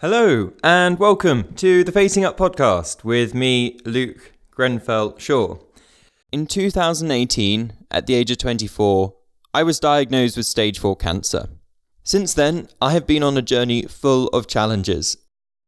[0.00, 5.56] Hello, and welcome to the Facing Up podcast with me, Luke Grenfell Shaw.
[6.30, 9.14] In 2018, at the age of 24,
[9.54, 11.48] I was diagnosed with stage 4 cancer.
[12.04, 15.16] Since then, I have been on a journey full of challenges,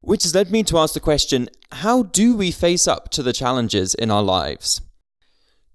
[0.02, 3.32] which has led me to ask the question how do we face up to the
[3.32, 4.82] challenges in our lives?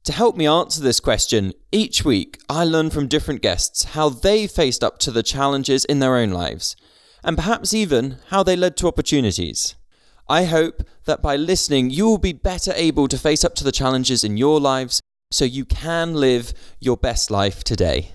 [0.03, 4.45] To help me answer this question, each week I learn from different guests how they
[4.45, 6.75] faced up to the challenges in their own lives
[7.23, 9.75] and perhaps even how they led to opportunities.
[10.27, 13.71] I hope that by listening, you will be better able to face up to the
[13.71, 15.01] challenges in your lives
[15.31, 18.11] so you can live your best life today.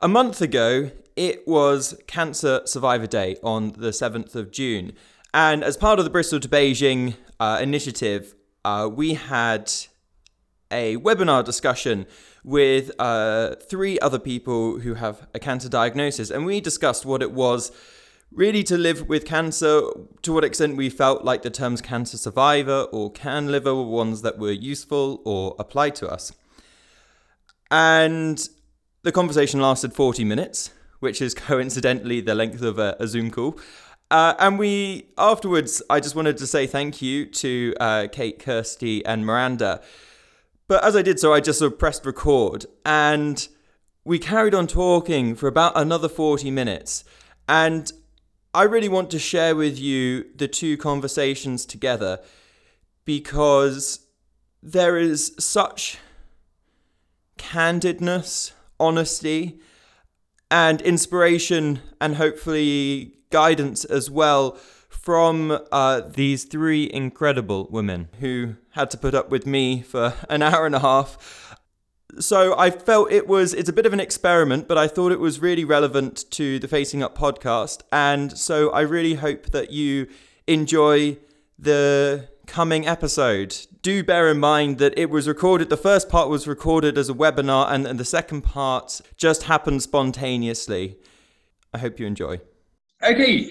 [0.00, 4.92] A month ago, it was Cancer Survivor Day on the 7th of June.
[5.32, 9.72] And as part of the Bristol to Beijing uh, initiative, uh, we had
[10.70, 12.06] a webinar discussion
[12.42, 17.32] with uh, three other people who have a cancer diagnosis, and we discussed what it
[17.32, 17.72] was
[18.34, 19.82] really to live with cancer,
[20.22, 24.22] to what extent we felt like the terms cancer survivor or can liver were ones
[24.22, 26.32] that were useful or applied to us.
[27.70, 28.48] And
[29.02, 33.58] the conversation lasted 40 minutes, which is coincidentally the length of a, a Zoom call.
[34.10, 39.04] Uh, and we, afterwards, I just wanted to say thank you to uh, Kate, Kirsty,
[39.04, 39.80] and Miranda
[40.66, 43.46] but as I did so, I just sort of pressed record and
[44.04, 47.04] we carried on talking for about another 40 minutes.
[47.48, 47.92] And
[48.54, 52.20] I really want to share with you the two conversations together
[53.04, 54.06] because
[54.62, 55.98] there is such
[57.36, 59.58] candidness, honesty,
[60.52, 64.52] and inspiration, and hopefully guidance as well
[64.88, 70.42] from uh, these three incredible women who had to put up with me for an
[70.42, 71.43] hour and a half.
[72.18, 75.20] So I felt it was it's a bit of an experiment, but I thought it
[75.20, 80.06] was really relevant to the Facing Up podcast, and so I really hope that you
[80.46, 81.18] enjoy
[81.58, 83.56] the coming episode.
[83.82, 87.14] Do bear in mind that it was recorded, the first part was recorded as a
[87.14, 90.96] webinar, and, and the second part just happened spontaneously.
[91.72, 92.40] I hope you enjoy.
[93.02, 93.50] Okay,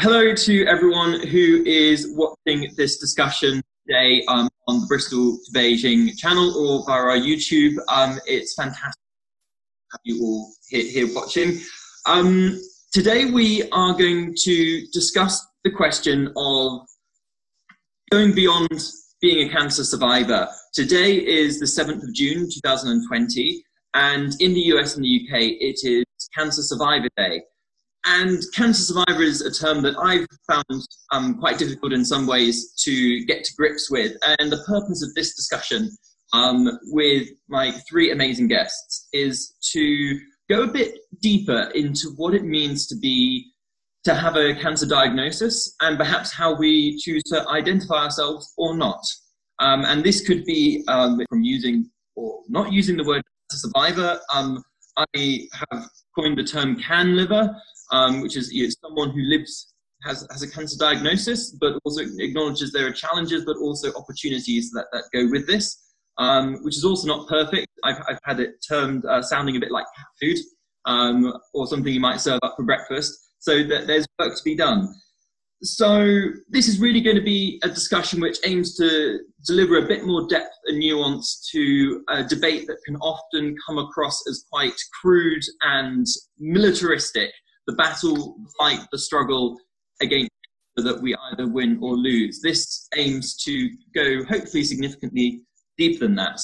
[0.00, 6.16] Hello to everyone who is watching this discussion today um, on the Bristol to Beijing
[6.16, 7.76] channel or via our YouTube.
[7.88, 11.58] Um, it's fantastic to have you all here, here watching.
[12.06, 12.60] Um,
[12.92, 16.82] today we are going to discuss the question of
[18.12, 18.68] going beyond
[19.20, 20.48] being a cancer survivor.
[20.72, 23.64] Today is the 7th of June 2020
[23.94, 26.04] and in the US and the UK it is
[26.36, 27.42] Cancer Survivor Day.
[28.06, 32.72] And cancer survivor is a term that I've found um, quite difficult in some ways
[32.84, 34.16] to get to grips with.
[34.38, 35.90] And the purpose of this discussion
[36.32, 40.18] um, with my three amazing guests is to
[40.48, 43.52] go a bit deeper into what it means to be
[44.04, 49.02] to have a cancer diagnosis and perhaps how we choose to identify ourselves or not.
[49.58, 53.22] Um, and this could be um, from using or not using the word
[53.52, 54.18] survivor.
[54.32, 54.62] Um,
[54.96, 55.86] I have
[56.18, 57.54] coined the term can liver,
[57.92, 62.02] um, which is you know, someone who lives has, has a cancer diagnosis, but also
[62.18, 66.84] acknowledges there are challenges, but also opportunities that, that go with this, um, which is
[66.84, 67.68] also not perfect.
[67.84, 70.38] I've, I've had it termed uh, sounding a bit like cat food
[70.86, 73.18] um, or something you might serve up for breakfast.
[73.40, 74.94] So that there's work to be done.
[75.62, 76.06] So
[76.48, 80.26] this is really going to be a discussion which aims to deliver a bit more
[80.28, 86.06] depth and nuance to a debate that can often come across as quite crude and
[86.38, 87.30] militaristic
[87.66, 89.58] the battle, the fight, the struggle
[90.00, 90.30] against
[90.76, 92.40] that we either win or lose.
[92.40, 95.42] This aims to go hopefully significantly
[95.76, 96.40] deeper than that.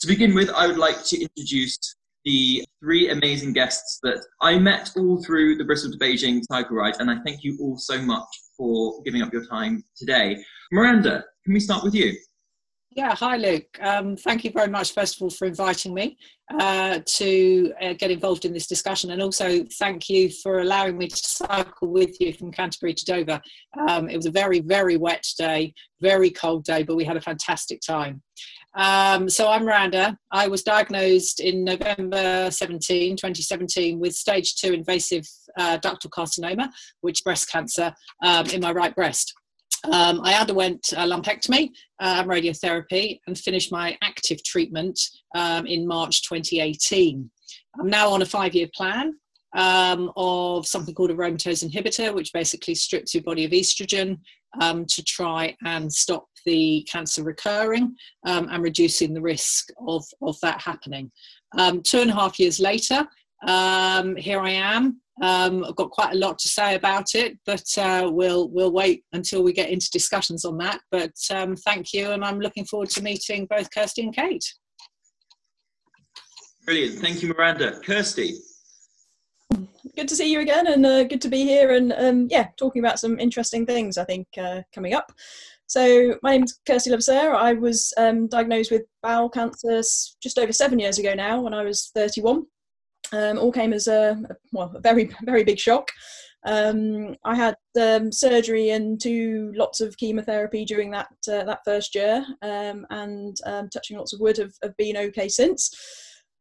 [0.00, 1.76] To begin with, I would like to introduce
[2.24, 6.96] the three amazing guests that I met all through the Bristol to Beijing cycle ride,
[7.00, 8.26] and I thank you all so much
[8.56, 10.36] for giving up your time today.
[10.70, 12.14] Miranda, can we start with you?
[12.92, 13.78] Yeah, hi Luke.
[13.80, 16.18] Um, thank you very much, first of all, for inviting me
[16.58, 21.06] uh, to uh, get involved in this discussion, and also thank you for allowing me
[21.06, 23.40] to cycle with you from Canterbury to Dover.
[23.88, 27.20] Um, it was a very, very wet day, very cold day, but we had a
[27.20, 28.22] fantastic time.
[28.74, 30.18] Um, so I'm Miranda.
[30.32, 36.68] I was diagnosed in November 17, 2017, with stage two invasive uh, ductal carcinoma,
[37.02, 37.94] which breast cancer
[38.24, 39.32] um, in my right breast.
[39.84, 45.00] Um, I underwent a lumpectomy, um, radiotherapy, and finished my active treatment
[45.34, 47.30] um, in March 2018.
[47.78, 49.14] I'm now on a five year plan
[49.56, 54.18] um, of something called a aromatase inhibitor, which basically strips your body of estrogen
[54.60, 57.94] um, to try and stop the cancer recurring
[58.26, 61.10] um, and reducing the risk of, of that happening.
[61.84, 63.06] two and a half years later,
[63.46, 68.10] here I am Um, I've got quite a lot to say about it, but uh,
[68.10, 70.80] we'll we'll wait until we get into discussions on that.
[70.90, 74.44] But um, thank you, and I'm looking forward to meeting both Kirsty and Kate.
[76.64, 77.80] Brilliant, thank you, Miranda.
[77.84, 78.38] Kirsty.
[79.96, 82.82] Good to see you again, and uh, good to be here, and um, yeah, talking
[82.82, 83.98] about some interesting things.
[83.98, 85.12] I think uh, coming up.
[85.66, 87.34] So my name's Kirsty Levasseur.
[87.34, 89.80] I was um, diagnosed with bowel cancer
[90.20, 92.44] just over seven years ago now, when I was 31
[93.12, 94.20] um, all came as a,
[94.52, 95.90] well, a very very big shock.
[96.46, 101.94] Um, I had um, surgery and two lots of chemotherapy during that uh, that first
[101.94, 105.70] year, um, and um, touching lots of wood have, have been okay since.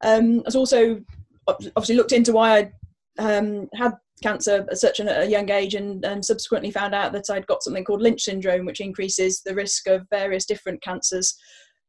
[0.01, 1.01] Um, I was also
[1.47, 2.71] obviously looked into why
[3.19, 3.93] I um, had
[4.23, 7.83] cancer at such a young age, and, and subsequently found out that I'd got something
[7.83, 11.35] called Lynch syndrome, which increases the risk of various different cancers.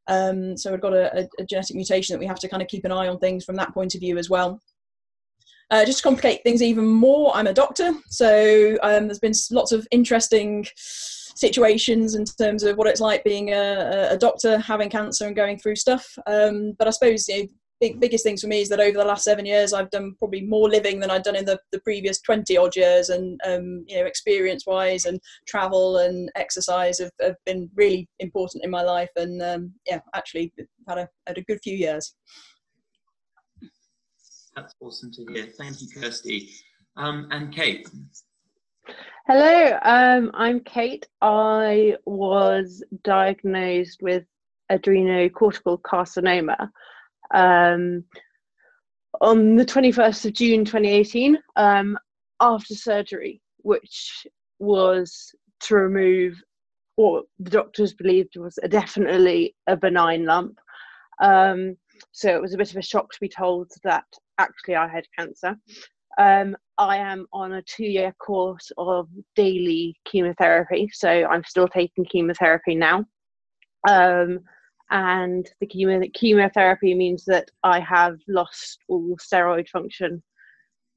[0.09, 2.91] So I've got a, a, genetic mutation that we have to kind of keep an
[2.91, 4.59] eye on things from that point of view as well.
[5.71, 9.71] Uh, just to complicate things even more, I'm a doctor, so um, there's been lots
[9.71, 10.67] of interesting
[11.41, 15.57] situations in terms of what it's like being a, a doctor, having cancer, and going
[15.57, 16.05] through stuff.
[16.27, 17.49] Um, but I suppose the
[17.81, 20.41] big, biggest things for me is that over the last seven years, I've done probably
[20.41, 23.09] more living than I'd done in the, the previous 20 odd years.
[23.09, 28.63] And, um, you know, experience wise and travel and exercise have, have, been really important
[28.63, 29.09] in my life.
[29.15, 30.53] And um, yeah, actually
[30.87, 32.13] had a, had a good few years.
[34.55, 35.45] That's awesome to hear.
[35.45, 36.49] Thank you, Kirsty.
[36.97, 37.87] Um, and Kate.
[39.27, 41.07] Hello, um, I'm Kate.
[41.21, 44.25] I was diagnosed with
[44.71, 46.69] adrenocortical carcinoma
[47.33, 48.03] um,
[49.21, 51.97] on the 21st of June 2018 um,
[52.39, 54.27] after surgery, which
[54.59, 56.41] was to remove
[56.95, 60.59] what the doctors believed was a definitely a benign lump.
[61.21, 61.77] Um,
[62.11, 64.05] so it was a bit of a shock to be told that
[64.37, 65.55] actually I had cancer.
[66.17, 72.05] Um, I am on a two year course of daily chemotherapy, so I'm still taking
[72.05, 73.05] chemotherapy now.
[73.87, 74.39] Um,
[74.89, 80.21] and the chemo- chemotherapy means that I have lost all steroid function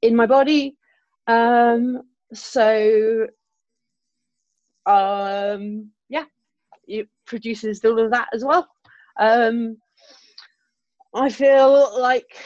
[0.03, 0.77] in my body.
[1.29, 2.03] Um,
[2.33, 3.27] so,
[4.87, 6.25] um, yeah,
[6.89, 8.69] it produces all of that as well.
[9.19, 9.77] Um,
[11.15, 12.37] I feel like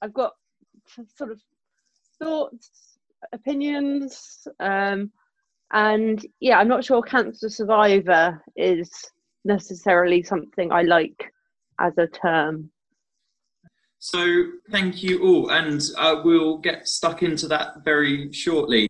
[0.00, 0.32] I've got
[1.16, 1.40] sort of
[2.20, 2.98] thoughts,
[3.32, 5.10] opinions, um,
[5.72, 8.90] and yeah, I'm not sure cancer survivor is
[9.44, 11.32] necessarily something I like
[11.80, 12.70] as a term.
[13.98, 18.87] So, thank you all, and uh, we'll get stuck into that very shortly.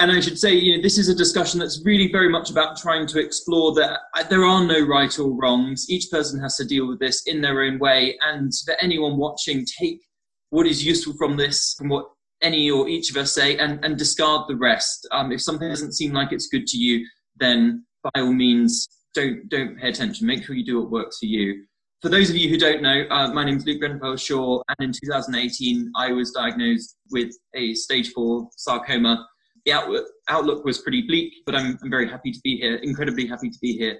[0.00, 2.78] And I should say, you know, this is a discussion that's really very much about
[2.78, 5.90] trying to explore that uh, there are no right or wrongs.
[5.90, 8.18] Each person has to deal with this in their own way.
[8.22, 10.00] And for anyone watching, take
[10.48, 12.06] what is useful from this, from what
[12.40, 15.06] any or each of us say, and, and discard the rest.
[15.12, 17.06] Um, if something doesn't seem like it's good to you,
[17.36, 20.26] then by all means, don't don't pay attention.
[20.26, 21.64] Make sure you do what works for you.
[22.00, 24.76] For those of you who don't know, uh, my name is Luke Grenfell Shaw, and
[24.80, 29.26] in 2018, I was diagnosed with a stage four sarcoma.
[29.66, 33.26] The outlook, outlook was pretty bleak, but I'm, I'm very happy to be here, incredibly
[33.26, 33.98] happy to be here.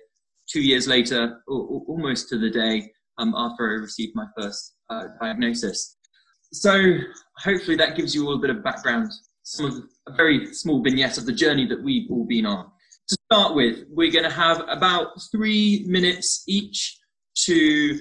[0.49, 5.05] Two years later, or, almost to the day um, after I received my first uh,
[5.21, 5.97] diagnosis.
[6.53, 6.97] So
[7.39, 9.13] hopefully that gives you all a bit of background,
[9.43, 9.75] some of
[10.09, 12.67] a very small vignette of the journey that we've all been on.
[13.09, 16.99] To start with, we're going to have about three minutes each
[17.45, 17.99] to,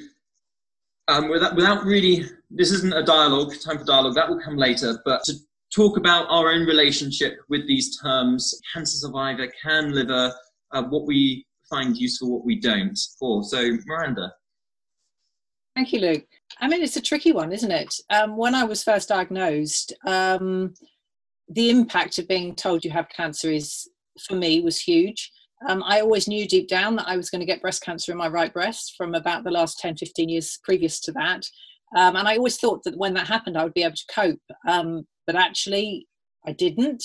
[1.08, 5.00] um, without, without really, this isn't a dialogue, time for dialogue, that will come later,
[5.06, 5.34] but to
[5.76, 10.34] talk about our own relationship with these terms, cancer survivor, can liver,
[10.72, 12.98] uh, what we find useful, what we don't.
[13.20, 14.34] For so Miranda.
[15.76, 16.26] Thank you, Luke.
[16.60, 17.94] I mean, it's a tricky one, isn't it?
[18.10, 20.74] Um, when I was first diagnosed, um,
[21.48, 23.88] the impact of being told you have cancer is,
[24.28, 25.32] for me, was huge.
[25.68, 28.18] Um, I always knew deep down that I was going to get breast cancer in
[28.18, 31.44] my right breast from about the last 10, 15 years previous to that.
[31.96, 34.40] Um, and I always thought that when that happened, I would be able to cope.
[34.68, 36.08] Um, but actually,
[36.48, 37.04] I didn't.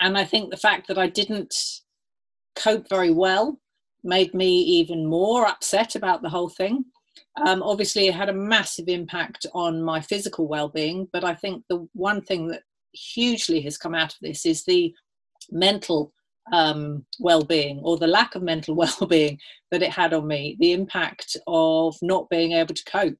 [0.00, 1.54] And I think the fact that I didn't
[2.54, 3.60] cope very well
[4.02, 6.86] made me even more upset about the whole thing.
[7.46, 11.86] Um, obviously, it had a massive impact on my physical well-being, but I think the
[11.92, 12.62] one thing that
[12.94, 14.94] hugely has come out of this is the
[15.50, 16.14] mental
[16.54, 19.38] um, well-being or the lack of mental well-being
[19.70, 20.56] that it had on me.
[20.58, 23.18] The impact of not being able to cope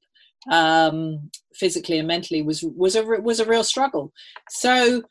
[0.51, 4.13] um, physically and mentally was was a was a real struggle.
[4.51, 5.03] So,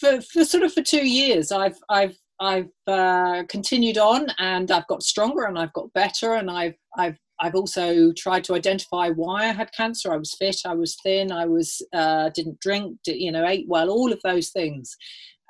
[0.00, 4.86] for, for sort of for two years, I've I've I've uh, continued on and I've
[4.86, 9.44] got stronger and I've got better and I've I've I've also tried to identify why
[9.44, 10.12] I had cancer.
[10.12, 13.90] I was fit, I was thin, I was uh, didn't drink, you know, ate well,
[13.90, 14.94] all of those things.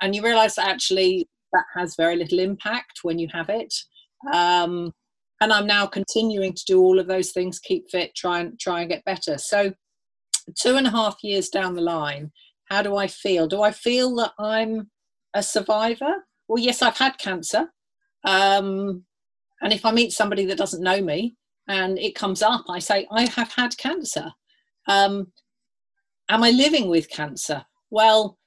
[0.01, 3.75] And you realise that actually that has very little impact when you have it.
[4.33, 4.93] Um,
[5.41, 8.81] and I'm now continuing to do all of those things, keep fit, try and try
[8.81, 9.39] and get better.
[9.39, 9.73] So
[10.59, 12.31] two and a half years down the line,
[12.71, 13.47] how do I feel?
[13.49, 14.91] Do I feel that I'm
[15.35, 16.27] a survivor?
[16.49, 17.69] Well, yes, I've had cancer.
[18.25, 19.05] Um,
[19.63, 21.37] and if I meet somebody that doesn't know me
[21.69, 24.33] and it comes up, I say, I have had cancer.
[24.89, 25.33] Um,
[26.29, 27.65] am I living with cancer?
[27.91, 28.39] Well,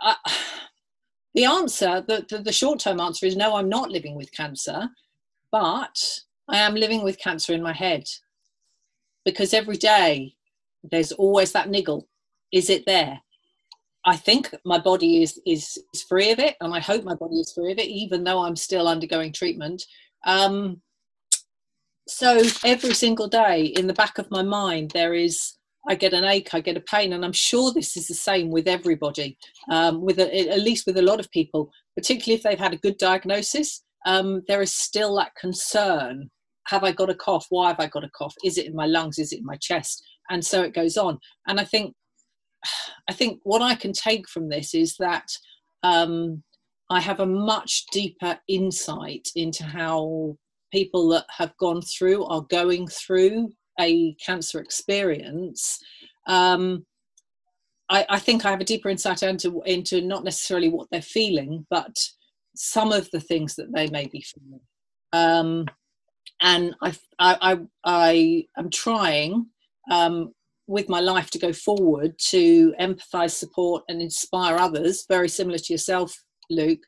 [0.00, 0.14] I,
[1.34, 4.88] the answer, the, the, the short term answer is no, I'm not living with cancer,
[5.50, 8.04] but I am living with cancer in my head
[9.24, 10.34] because every day
[10.82, 12.08] there's always that niggle.
[12.52, 13.20] Is it there?
[14.04, 17.40] I think my body is, is, is free of it, and I hope my body
[17.40, 19.82] is free of it, even though I'm still undergoing treatment.
[20.24, 20.80] Um,
[22.06, 25.54] so every single day in the back of my mind, there is
[25.88, 28.50] I get an ache, I get a pain, and I'm sure this is the same
[28.50, 29.38] with everybody,
[29.70, 32.78] um, with a, at least with a lot of people, particularly if they've had a
[32.78, 33.84] good diagnosis.
[34.04, 36.30] Um, there is still that concern:
[36.66, 37.46] Have I got a cough?
[37.50, 38.34] Why have I got a cough?
[38.44, 39.18] Is it in my lungs?
[39.18, 40.02] Is it in my chest?
[40.30, 41.18] And so it goes on.
[41.46, 41.94] And I think,
[43.08, 45.26] I think what I can take from this is that
[45.82, 46.42] um,
[46.90, 50.36] I have a much deeper insight into how
[50.72, 55.78] people that have gone through are going through a cancer experience,
[56.26, 56.84] um,
[57.88, 61.66] I, I, think I have a deeper insight into into not necessarily what they're feeling,
[61.70, 61.94] but
[62.56, 64.60] some of the things that they may be feeling.
[65.12, 65.66] Um,
[66.40, 69.46] and I, I, I, am trying
[69.90, 70.32] um,
[70.66, 75.72] with my life to go forward to empathise, support, and inspire others, very similar to
[75.72, 76.14] yourself,
[76.50, 76.82] Luke.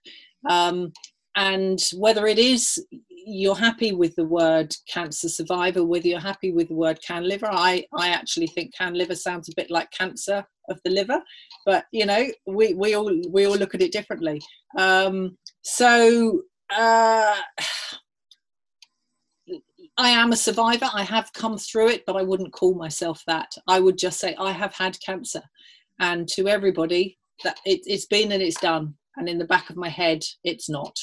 [0.49, 0.93] Um,
[1.37, 2.85] and whether it is
[3.29, 7.49] you're happy with the word cancer survivor, whether you're happy with the word can liver.
[7.51, 11.21] I, I actually think can liver sounds a bit like cancer of the liver,
[11.67, 14.41] but you know, we, we all we all look at it differently.
[14.79, 16.43] Um, so
[16.75, 17.37] uh,
[19.99, 20.89] I am a survivor.
[20.95, 23.51] I have come through it, but I wouldn't call myself that.
[23.67, 25.43] I would just say I have had cancer,
[26.01, 28.95] and to everybody that it, it's been and it's done.
[29.17, 30.97] And in the back of my head, it's not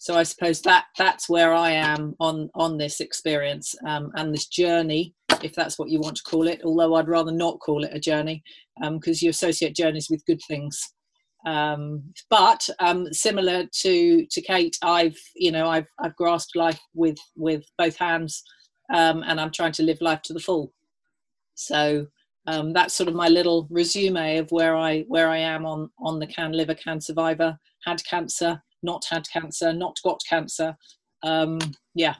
[0.00, 4.46] so I suppose that that's where I am on on this experience um, and this
[4.46, 6.62] journey, if that's what you want to call it.
[6.64, 8.42] Although I'd rather not call it a journey
[8.80, 10.80] because um, you associate journeys with good things.
[11.46, 17.18] Um, but um, similar to to Kate, I've you know I've I've grasped life with
[17.36, 18.42] with both hands,
[18.92, 20.72] um, and I'm trying to live life to the full.
[21.54, 22.06] So
[22.46, 26.18] um, that's sort of my little resume of where I where I am on on
[26.18, 30.76] the can liver can survivor had cancer not had cancer, not got cancer.
[31.22, 31.58] Um,
[31.94, 32.14] yeah.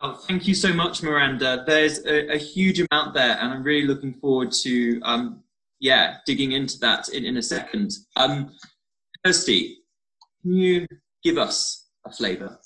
[0.00, 1.64] Oh, thank you so much, Miranda.
[1.66, 5.42] There's a, a, huge amount there, and I'm really looking forward to um,
[5.80, 7.92] yeah digging into that in, in a second.
[8.16, 8.50] Um,
[9.24, 9.78] Kirsty,
[10.42, 10.86] can you
[11.22, 12.58] give us a flavour?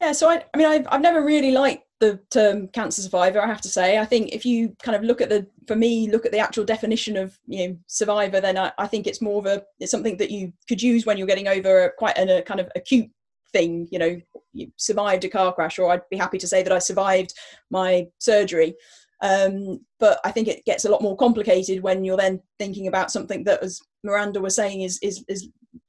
[0.00, 3.46] Yeah, so I, I mean, I've, I've never really liked the term cancer survivor, I
[3.46, 3.98] have to say.
[3.98, 6.64] I think if you kind of look at the, for me, look at the actual
[6.64, 10.16] definition of you know survivor, then I, I think it's more of a it's something
[10.18, 13.10] that you could use when you're getting over a, quite an, a kind of acute
[13.52, 13.88] thing.
[13.90, 14.20] You know,
[14.52, 17.34] you survived a car crash, or I'd be happy to say that I survived
[17.70, 18.76] my surgery.
[19.20, 23.10] Um, but I think it gets a lot more complicated when you're then thinking about
[23.10, 25.48] something that, as Miranda was saying, is is is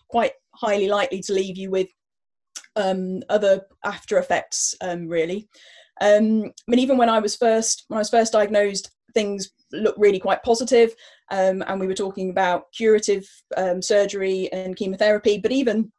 [0.10, 1.88] quite highly likely to leave you with
[2.76, 5.48] um, other after effects, um, really.
[6.02, 10.00] Um, I mean, even when I was first when I was first diagnosed, things looked
[10.00, 10.96] really quite positive,
[11.30, 15.38] um, and we were talking about curative um, surgery and chemotherapy.
[15.38, 15.92] But even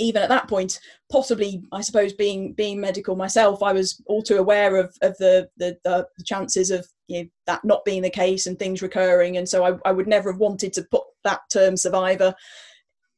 [0.00, 0.80] even at that point,
[1.12, 5.48] possibly, I suppose, being being medical myself, I was all too aware of of the
[5.58, 9.48] the, the chances of you know, that not being the case and things recurring, and
[9.48, 12.34] so I, I would never have wanted to put that term survivor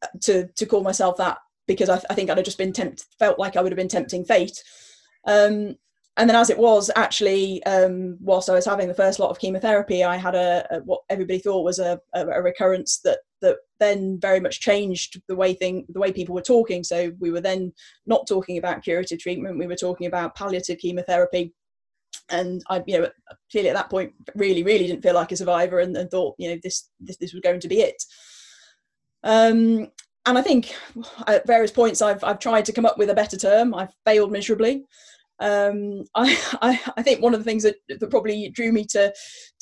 [0.03, 3.07] uh, to to call myself that because I, I think I'd have just been tempt,
[3.19, 4.63] felt like I would have been tempting fate.
[5.27, 5.77] Um,
[6.19, 9.39] and then as it was actually um, whilst i was having the first lot of
[9.39, 13.21] chemotherapy i had a, a what everybody thought was a, a, a, recurrence that
[13.83, 16.85] then very much changed the way thing the way people were talking.
[16.85, 17.73] So we were then
[18.07, 21.53] not talking about curative treatment we were talking about palliative chemotherapy.
[22.29, 23.09] And i you know
[23.51, 26.51] clearly at that point really really didn't feel like a survivor and, and thought you
[26.51, 28.03] know this, this this was going to be it.
[29.25, 29.91] Um,
[30.25, 30.73] and i think
[31.27, 33.75] at various points i've i've tried to come up with a better term.
[33.75, 34.85] I've failed miserably
[35.41, 39.13] um, I, I, I, think one of the things that, that probably drew me to,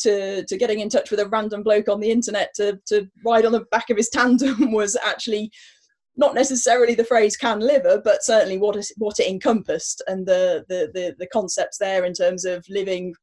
[0.01, 3.47] to, to getting in touch with a random bloke on the internet to, to ride
[3.47, 5.51] on the back of his tandem was actually
[6.17, 10.65] not necessarily the phrase can liver, but certainly what is what it encompassed and the,
[10.69, 13.15] the the the concepts there in terms of living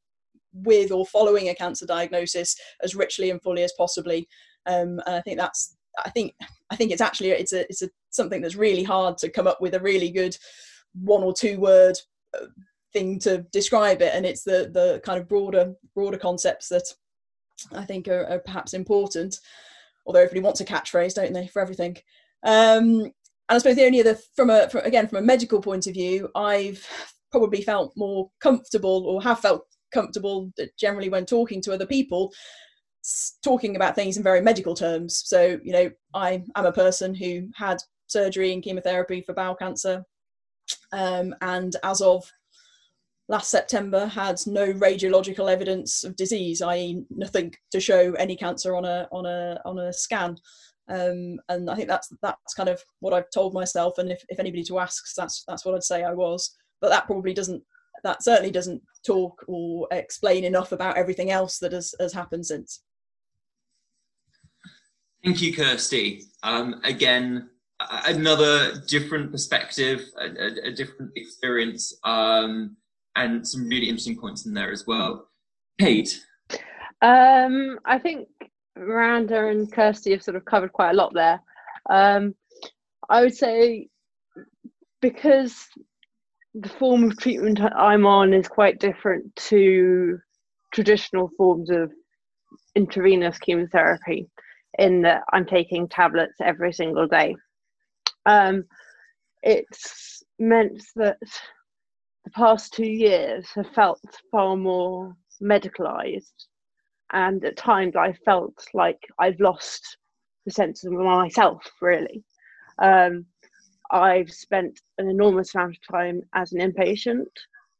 [0.53, 4.27] with or following a cancer diagnosis as richly and fully as possibly.
[4.65, 6.33] Um, and I think that's I think
[6.71, 9.61] I think it's actually it's a it's a something that's really hard to come up
[9.61, 10.35] with a really good
[10.93, 11.97] one or two word
[12.93, 16.83] thing to describe it, and it's the the kind of broader broader concepts that
[17.73, 19.39] I think are, are perhaps important.
[20.05, 21.97] Although everybody wants a catchphrase, don't they, for everything?
[22.43, 23.11] Um,
[23.49, 25.93] and I suppose the only other, from a from, again from a medical point of
[25.93, 26.85] view, I've
[27.31, 32.31] probably felt more comfortable or have felt comfortable generally when talking to other people
[33.41, 37.47] talking about things in very medical terms so you know i am a person who
[37.55, 40.03] had surgery and chemotherapy for bowel cancer
[40.91, 42.29] um, and as of
[43.29, 48.85] last september had no radiological evidence of disease i.e nothing to show any cancer on
[48.85, 50.37] a on a on a scan
[50.89, 54.39] um, and i think that's that's kind of what i've told myself and if, if
[54.39, 57.61] anybody to ask that's that's what i'd say i was but that probably doesn't
[58.03, 62.81] that certainly doesn't talk or explain enough about everything else that has, has happened since.
[65.23, 66.23] Thank you, Kirsty.
[66.43, 67.49] Um, again,
[68.05, 72.75] another different perspective, a, a, a different experience, um,
[73.15, 75.27] and some really interesting points in there as well.
[75.79, 76.19] Kate?
[77.01, 78.27] Um, I think
[78.75, 81.41] Miranda and Kirsty have sort of covered quite a lot there.
[81.89, 82.35] Um,
[83.09, 83.89] I would say
[85.01, 85.67] because
[86.53, 90.17] the form of treatment I'm on is quite different to
[90.73, 91.91] traditional forms of
[92.75, 94.27] intravenous chemotherapy
[94.79, 97.35] in that I'm taking tablets every single day.
[98.27, 98.65] Um,
[99.41, 101.17] it's meant that
[102.25, 106.33] the past two years have felt far more medicalized,
[107.13, 109.97] and at times I felt like I've lost
[110.45, 112.23] the sense of myself, really.
[112.79, 113.25] Um,
[113.91, 117.27] I've spent an enormous amount of time as an inpatient,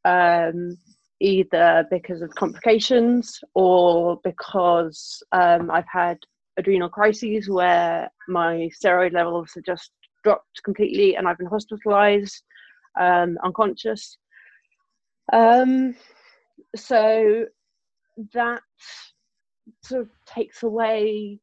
[0.06, 0.78] um,
[1.20, 6.16] either because of complications or because um, I've had
[6.56, 9.90] adrenal crises where my steroid levels are just
[10.24, 12.42] dropped completely and I've been hospitalized,
[12.98, 14.18] um, unconscious.
[15.32, 15.94] Um,
[16.76, 17.46] so
[18.32, 18.62] that
[19.84, 21.38] sort of takes away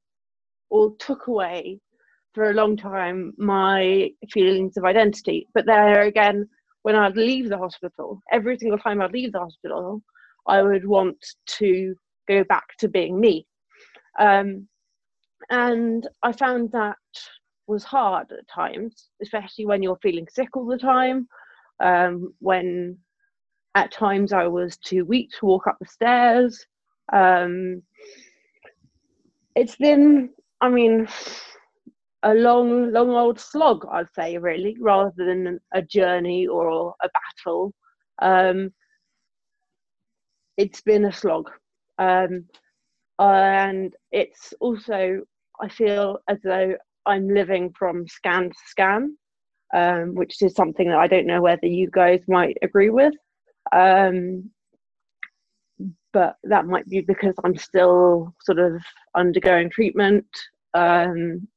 [0.70, 1.80] or took away
[2.34, 5.48] for a long time my feelings of identity.
[5.54, 6.48] But there again,
[6.84, 10.04] when I'd leave the hospital, every single time I'd leave the hospital,
[10.48, 11.18] I would want
[11.58, 11.96] to
[12.28, 13.48] go back to being me.
[14.20, 14.68] Um,
[15.50, 16.98] and I found that
[17.68, 21.28] was hard at times, especially when you're feeling sick all the time.
[21.80, 22.98] Um, when
[23.76, 26.66] at times I was too weak to walk up the stairs.
[27.12, 27.82] Um,
[29.56, 30.30] it's been,
[30.62, 31.08] I mean,
[32.24, 37.10] a long, long old slog, I'd say, really, rather than a journey or a
[37.46, 37.74] battle.
[38.22, 38.74] Um,
[40.58, 41.52] it's been a slog.
[41.98, 42.46] Um,
[43.20, 45.22] and it's also,
[45.62, 46.76] I feel as though
[47.06, 49.18] I'm living from scan to scan,
[49.74, 53.14] um, which is something that I don't know whether you guys might agree with.
[53.72, 54.50] Um,
[56.14, 58.82] but that might be because I'm still sort of
[59.16, 60.26] undergoing treatment.
[60.74, 61.48] Um,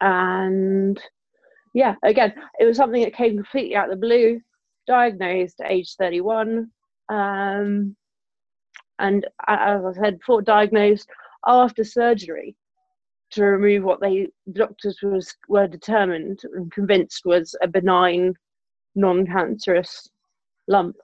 [0.00, 1.00] and
[1.74, 4.40] yeah, again, it was something that came completely out of the blue.
[4.86, 6.68] Diagnosed at age 31,
[7.10, 7.96] um,
[8.98, 11.08] and as I said before, diagnosed
[11.46, 12.56] after surgery
[13.32, 18.34] to remove what they doctors was were determined and convinced was a benign,
[18.94, 20.08] non-cancerous
[20.66, 20.96] lump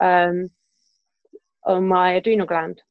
[0.00, 0.50] um,
[1.64, 2.82] on my adrenal gland.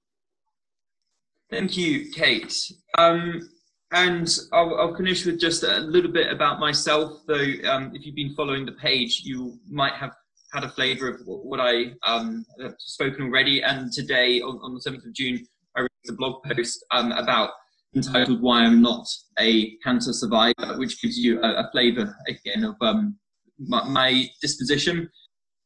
[1.49, 2.55] Thank you, Kate.
[2.97, 3.49] Um,
[3.91, 7.53] and I'll, I'll, finish with just a little bit about myself, though.
[7.69, 10.11] Um, if you've been following the page, you might have
[10.53, 13.61] had a flavour of what I um, have spoken already.
[13.61, 17.49] And today, on, on, the 7th of June, I wrote a blog post um, about
[17.95, 19.07] entitled "Why I'm Not
[19.39, 23.17] a Cancer Survivor," which gives you a, a flavour again of um,
[23.59, 25.09] my, my, disposition.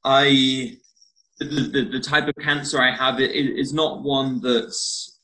[0.03, 0.77] I
[1.39, 5.15] the, the, the, type of cancer I have is not one that's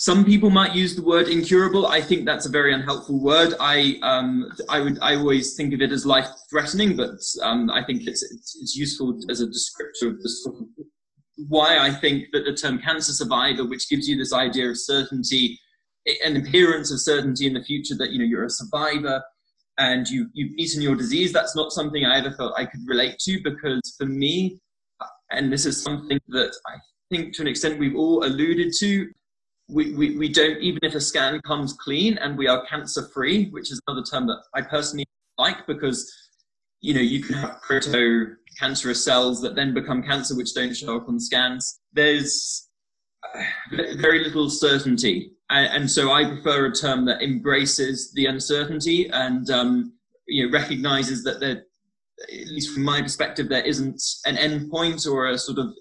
[0.00, 1.86] some people might use the word incurable.
[1.86, 3.52] I think that's a very unhelpful word.
[3.60, 7.84] I um, I would I always think of it as life threatening, but um, I
[7.84, 10.66] think it's, it's, it's useful as a descriptor of the sort of
[11.48, 15.58] why I think that the term cancer survivor, which gives you this idea of certainty,
[16.24, 19.22] an appearance of certainty in the future that you know you're a survivor
[19.78, 21.32] and you you've beaten your disease.
[21.32, 24.60] That's not something I ever felt I could relate to because for me,
[25.30, 26.76] and this is something that I
[27.10, 29.08] think to an extent we've all alluded to
[29.70, 33.48] we, we, we don't, even if a scan comes clean and we are cancer free,
[33.50, 35.06] which is another term that I personally
[35.38, 36.12] like because,
[36.80, 40.96] you know, you can have proto cancerous cells that then become cancer, which don't show
[40.96, 41.80] up on scans.
[41.92, 42.68] There's
[43.34, 43.42] uh,
[43.96, 45.32] very little certainty.
[45.52, 49.94] And, so I prefer a term that embraces the uncertainty and, um,
[50.28, 51.64] you know, recognizes that there,
[52.22, 55.74] at least from my perspective, there isn't an end point or a sort of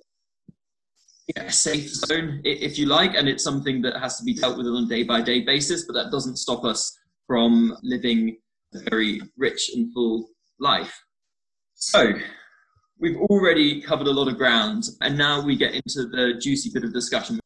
[1.49, 4.85] safe zone, if you like, and it's something that has to be dealt with on
[4.85, 8.37] a day by day basis, but that doesn't stop us from living
[8.73, 10.99] a very rich and full life.
[11.75, 12.13] So,
[12.99, 16.83] we've already covered a lot of ground, and now we get into the juicy bit
[16.83, 17.39] of discussion.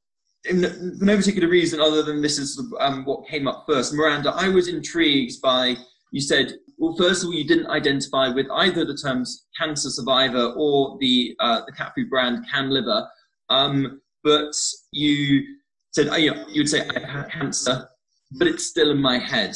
[0.45, 3.93] In, for no particular reason other than this is um, what came up first.
[3.93, 5.77] Miranda, I was intrigued by,
[6.11, 10.53] you said, well, first of all, you didn't identify with either the terms cancer survivor
[10.57, 13.07] or the, uh, the cat food brand Canliver.
[13.49, 14.53] Um, but
[14.91, 15.43] you
[15.91, 17.87] said, oh, you know, you'd say, I've had cancer,
[18.33, 19.55] but it's still in my head.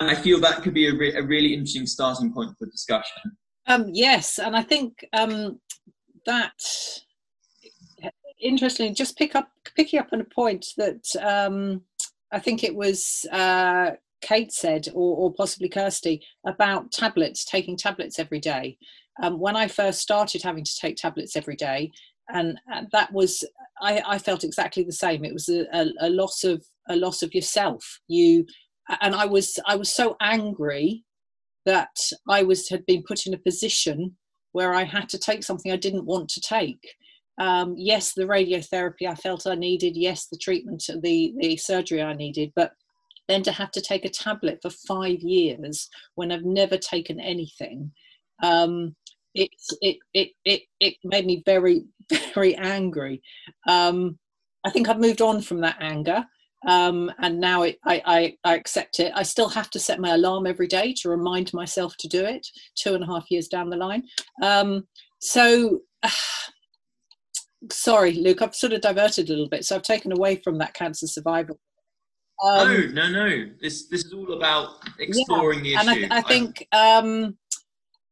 [0.00, 3.36] And I feel that could be a, re- a really interesting starting point for discussion.
[3.66, 5.60] Um, yes, and I think um,
[6.26, 6.52] that
[8.40, 11.82] interestingly, just pick up picking up on a point that um,
[12.32, 13.92] I think it was uh,
[14.22, 18.78] Kate said, or, or, possibly Kirsty, about tablets, taking tablets every day.
[19.22, 21.90] Um, when I first started having to take tablets every day,
[22.32, 22.58] and
[22.92, 23.44] that was
[23.80, 27.22] I, I, felt exactly the same it was a, a, a, loss of a loss
[27.22, 28.46] of yourself you
[29.00, 31.04] and i was i was so angry
[31.66, 31.96] that
[32.28, 34.16] i was had been put in a position
[34.52, 36.94] where i had to take something i didn't want to take
[37.38, 42.12] um, yes the radiotherapy i felt i needed yes the treatment the the surgery i
[42.12, 42.72] needed but
[43.28, 47.90] then to have to take a tablet for five years when i've never taken anything
[48.42, 48.94] um,
[49.34, 51.82] it, it, it, it, it made me very,
[52.34, 53.22] very angry.
[53.68, 54.18] Um,
[54.64, 56.24] I think I've moved on from that anger.
[56.66, 59.12] Um, and now it, I, I, I, accept it.
[59.14, 62.46] I still have to set my alarm every day to remind myself to do it
[62.74, 64.02] two and a half years down the line.
[64.42, 64.86] Um,
[65.20, 66.10] so, uh,
[67.72, 69.64] sorry, Luke, I've sort of diverted a little bit.
[69.64, 71.58] So I've taken away from that cancer survival.
[72.44, 73.50] Um, no, no, no.
[73.60, 76.04] This this is all about exploring yeah, the issue.
[76.04, 77.36] And I, I think um,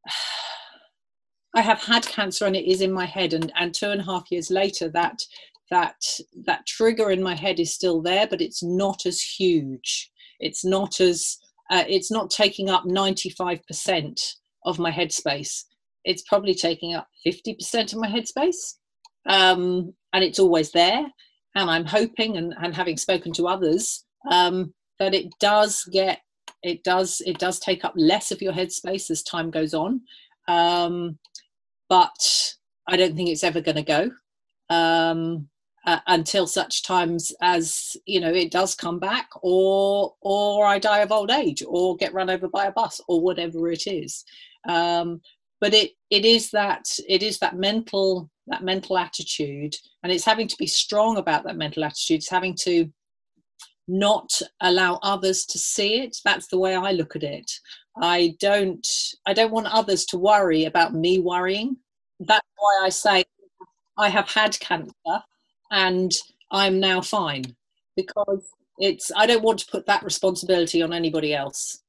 [1.55, 4.03] I have had cancer and it is in my head, and and two and a
[4.03, 5.19] half years later, that
[5.71, 6.01] that
[6.45, 10.11] that trigger in my head is still there, but it's not as huge.
[10.39, 11.37] It's not as
[11.69, 14.33] uh, it's not taking up 95%
[14.65, 15.63] of my headspace.
[16.03, 18.75] It's probably taking up 50% of my headspace.
[19.27, 21.05] Um, and it's always there.
[21.55, 26.19] And I'm hoping and, and having spoken to others um, that it does get,
[26.63, 30.01] it does, it does take up less of your headspace as time goes on.
[30.47, 31.19] Um,
[31.87, 32.55] but
[32.87, 34.09] I don't think it's ever going to go
[34.69, 35.49] um,
[35.85, 40.99] uh, until such times as you know it does come back, or or I die
[40.99, 44.23] of old age, or get run over by a bus, or whatever it is.
[44.67, 45.21] Um,
[45.61, 50.47] but it it is that it is that mental that mental attitude, and it's having
[50.47, 52.17] to be strong about that mental attitude.
[52.17, 52.91] It's having to
[53.89, 57.51] not allow others to see it that's the way i look at it
[58.03, 58.87] i don't
[59.25, 61.75] i don't want others to worry about me worrying
[62.19, 63.23] that's why i say
[63.97, 64.93] i have had cancer
[65.71, 66.13] and
[66.51, 67.43] i'm now fine
[67.95, 68.45] because
[68.77, 71.83] it's i don't want to put that responsibility on anybody else.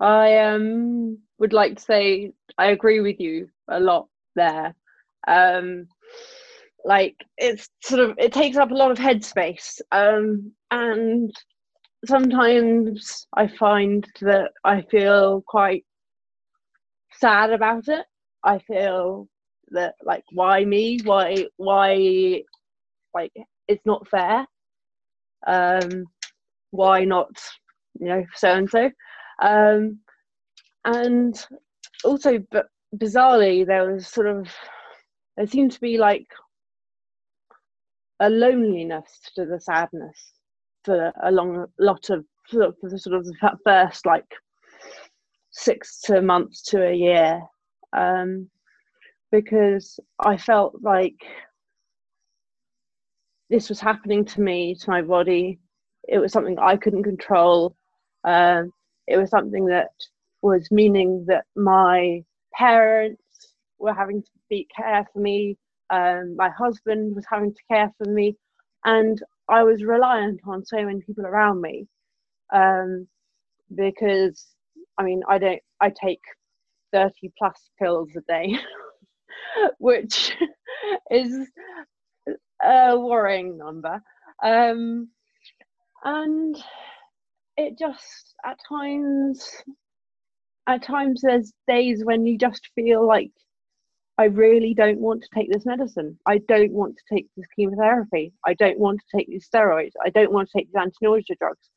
[0.00, 4.74] I um would like to say i agree with you a lot there.
[5.26, 5.88] Um
[6.84, 11.34] like it's sort of it takes up a lot of headspace um and
[12.04, 15.84] sometimes i find that i feel quite
[17.18, 18.06] sad about it.
[18.44, 19.28] I feel
[19.70, 21.00] that like why me?
[21.04, 22.42] Why why
[23.14, 23.32] like
[23.68, 24.46] it's not fair.
[25.46, 26.04] Um
[26.70, 27.30] why not
[27.98, 28.90] you know so and so
[29.42, 29.98] um
[30.84, 31.46] and
[32.04, 34.48] also but bizarrely there was sort of
[35.36, 36.26] there seemed to be like
[38.20, 40.32] a loneliness to the sadness
[40.84, 44.26] for a long lot of for the sort of the first like
[45.50, 47.40] six to months to a year.
[47.96, 48.48] Um,
[49.32, 51.16] because I felt like
[53.50, 55.58] this was happening to me to my body.
[56.08, 57.76] It was something I couldn't control.
[58.24, 58.72] Um,
[59.06, 59.90] it was something that
[60.42, 62.22] was meaning that my
[62.54, 63.22] parents
[63.78, 65.56] were having to be care for me.
[65.90, 68.36] Um, my husband was having to care for me,
[68.84, 71.86] and I was reliant on so many people around me.
[72.54, 73.06] Um,
[73.74, 74.46] because
[74.98, 76.20] I mean I don't I take
[76.92, 78.56] 30 plus pills a day
[79.78, 80.36] which
[81.10, 81.48] is
[82.64, 84.02] a worrying number.
[84.42, 85.08] Um,
[86.04, 86.56] and
[87.56, 89.48] it just at times
[90.68, 93.30] at times there's days when you just feel like
[94.18, 96.18] I really don't want to take this medicine.
[96.26, 98.32] I don't want to take this chemotherapy.
[98.46, 99.92] I don't want to take these steroids.
[100.04, 101.68] I don't want to take these anti-nausea drugs.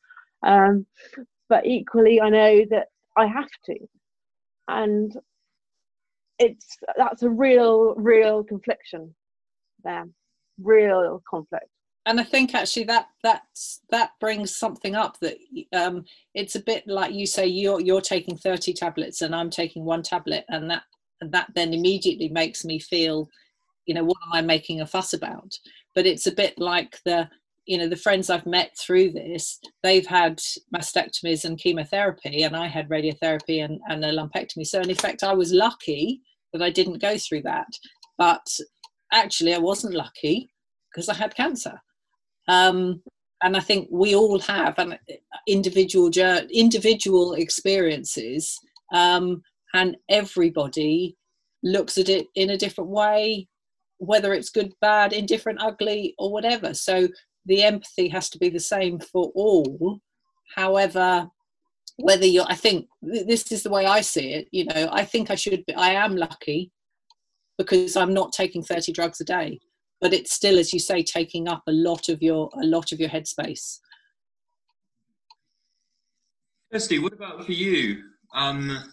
[0.42, 0.86] Um,
[1.50, 3.76] but equally, I know that I have to,
[4.68, 5.12] and
[6.40, 9.14] it's that's a real, real confliction
[9.84, 10.08] there,
[10.60, 11.66] real conflict.
[12.06, 15.36] And I think actually that that's that brings something up that
[15.72, 19.84] um, it's a bit like you say you're you're taking 30 tablets and I'm taking
[19.84, 20.82] one tablet and that
[21.20, 23.28] and that then immediately makes me feel
[23.84, 25.54] you know what am I making a fuss about?
[25.94, 27.28] But it's a bit like the
[27.66, 30.40] you know the friends I've met through this they've had
[30.74, 34.66] mastectomies and chemotherapy and I had radiotherapy and, and a lumpectomy.
[34.66, 37.68] So in effect I was lucky that I didn't go through that
[38.18, 38.46] but
[39.12, 40.50] actually I wasn't lucky
[40.90, 41.80] because I had cancer
[42.48, 43.02] um,
[43.42, 44.98] and I think we all have an
[45.46, 46.10] individual
[46.50, 48.58] individual experiences,
[48.92, 51.16] um, and everybody
[51.62, 53.48] looks at it in a different way,
[53.98, 56.74] whether it's good, bad, indifferent, ugly, or whatever.
[56.74, 57.08] So
[57.46, 60.00] the empathy has to be the same for all.
[60.54, 61.28] However,
[62.02, 64.48] whether you're, I think this is the way I see it.
[64.52, 65.74] You know, I think I should be.
[65.74, 66.70] I am lucky
[67.58, 69.60] because I'm not taking 30 drugs a day
[70.00, 72.98] but it's still as you say taking up a lot of your a lot of
[72.98, 73.80] your headspace
[76.72, 78.04] Kirsty, what about for you?
[78.32, 78.84] Um,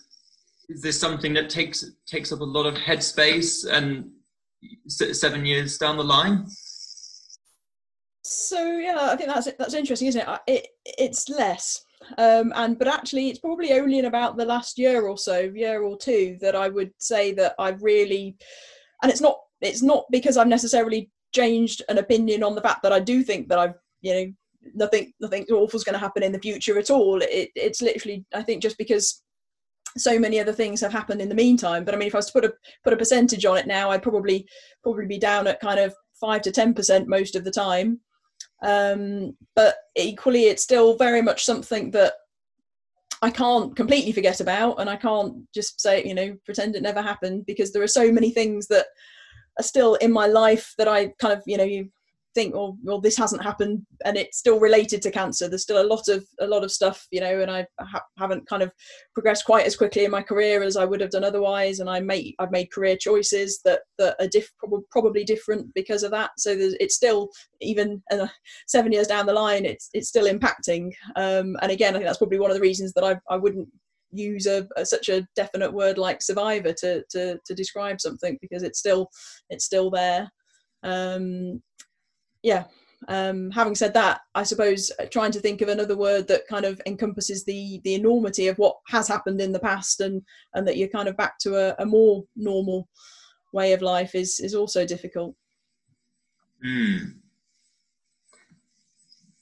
[0.68, 4.10] is this something that takes takes up a lot of headspace and
[4.88, 6.48] seven years down the line?
[8.24, 10.40] So yeah, I think that's that's interesting, isn't it?
[10.48, 11.84] it it's less,
[12.18, 15.82] um, and but actually, it's probably only in about the last year or so, year
[15.82, 18.38] or two, that I would say that I've really,
[19.04, 22.94] and it's not it's not because I've necessarily changed an opinion on the fact that
[22.94, 24.34] I do think that I've you know
[24.74, 27.22] nothing nothing awful is going to happen in the future at all.
[27.22, 29.22] It, it's literally I think just because
[29.98, 31.84] so many other things have happened in the meantime.
[31.84, 33.90] But I mean, if I was to put a put a percentage on it now,
[33.90, 34.48] I'd probably
[34.84, 38.00] probably be down at kind of five to ten percent most of the time.
[38.64, 42.14] Um, but equally, it's still very much something that
[43.22, 47.02] I can't completely forget about, and I can't just say you know pretend it never
[47.02, 48.88] happened because there are so many things that
[49.60, 51.90] are still in my life that I kind of you know you
[52.38, 55.48] think well well this hasn't happened and it's still related to cancer.
[55.48, 58.48] There's still a lot of a lot of stuff you know and I ha- haven't
[58.48, 58.72] kind of
[59.16, 62.00] progressed quite as quickly in my career as I would have done otherwise and I
[62.00, 64.54] made I've made career choices that that are diff-
[64.92, 66.30] probably different because of that.
[66.38, 68.28] So it's still even uh,
[68.68, 70.92] seven years down the line it's it's still impacting.
[71.16, 73.68] Um, and again I think that's probably one of the reasons that I, I wouldn't
[74.12, 78.62] use a, a, such a definite word like survivor to, to to describe something because
[78.62, 79.10] it's still
[79.50, 80.30] it's still there.
[80.84, 81.64] Um
[82.48, 82.64] yeah.
[83.08, 86.82] Um having said that i suppose trying to think of another word that kind of
[86.88, 90.24] encompasses the the enormity of what has happened in the past and
[90.56, 92.90] and that you're kind of back to a, a more normal
[93.54, 95.36] way of life is is also difficult.
[96.66, 97.14] Mm.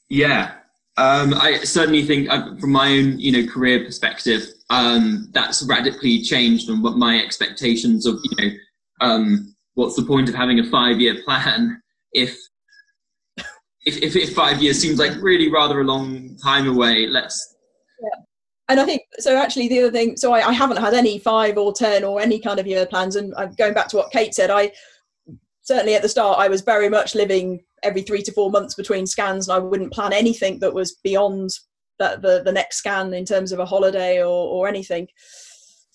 [0.10, 0.56] yeah.
[0.98, 6.22] Um, I certainly think, uh, from my own, you know, career perspective, um, that's radically
[6.22, 8.56] changed from what my expectations of, you know,
[9.02, 11.82] um, what's the point of having a five-year plan
[12.14, 12.38] if,
[13.86, 17.08] if, if, if five years seems like really rather a long time away?
[17.08, 17.56] Let's.
[18.02, 18.22] Yeah.
[18.68, 19.38] And I think so.
[19.38, 22.40] Actually, the other thing, so I, I haven't had any five or ten or any
[22.40, 23.16] kind of year plans.
[23.16, 24.50] And I'm going back to what Kate said.
[24.50, 24.72] I
[25.62, 29.06] certainly at the start, I was very much living every three to four months between
[29.06, 31.52] scans, and I wouldn't plan anything that was beyond
[32.00, 35.08] that the, the next scan in terms of a holiday or, or anything.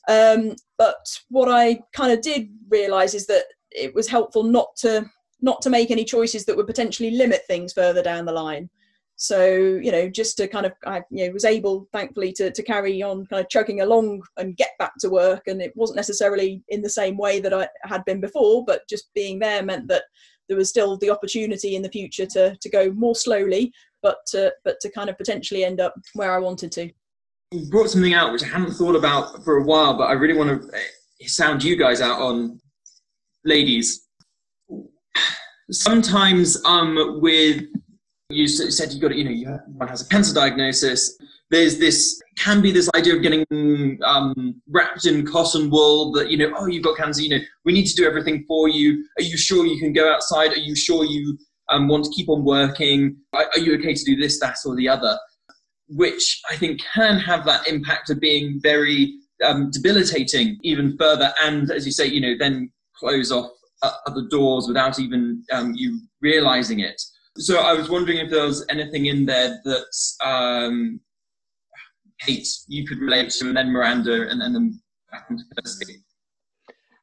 [0.09, 5.09] Um, but what I kind of did realize is that it was helpful not to
[5.42, 8.68] not to make any choices that would potentially limit things further down the line.
[9.16, 12.62] So you know, just to kind of I you know was able, thankfully, to to
[12.62, 16.62] carry on kind of chugging along and get back to work, and it wasn't necessarily
[16.68, 20.05] in the same way that I had been before, but just being there meant that
[20.48, 23.72] there was still the opportunity in the future to to go more slowly,
[24.03, 26.90] but to, but to kind of potentially end up where I wanted to.
[27.53, 30.37] You brought something out which I hadn't thought about for a while, but I really
[30.37, 32.61] want to eh, sound you guys out on,
[33.44, 34.09] ladies.
[35.70, 37.62] Sometimes, um, with
[38.28, 41.16] you said you got you know you one has a cancer diagnosis.
[41.50, 43.44] There's this can be this idea of getting
[44.04, 47.72] um, wrapped in cotton wool that you know oh you've got cancer you know we
[47.72, 49.04] need to do everything for you.
[49.18, 50.52] Are you sure you can go outside?
[50.52, 53.16] Are you sure you um, want to keep on working?
[53.33, 55.18] Are, are you okay to do this that or the other?
[55.88, 59.12] Which i think can have that impact of being very
[59.44, 63.50] um, debilitating even further and as you say you know then close off
[63.82, 67.00] other doors without even um, you realizing it.
[67.38, 71.00] So I was wondering if there was anything in there that um,
[72.20, 75.44] Kate you could relate to, and then Miranda, and, and then back into.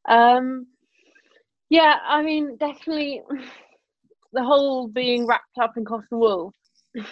[0.08, 0.66] Um,
[1.70, 3.22] yeah, I mean, definitely
[4.32, 6.54] the whole being wrapped up in cotton wool.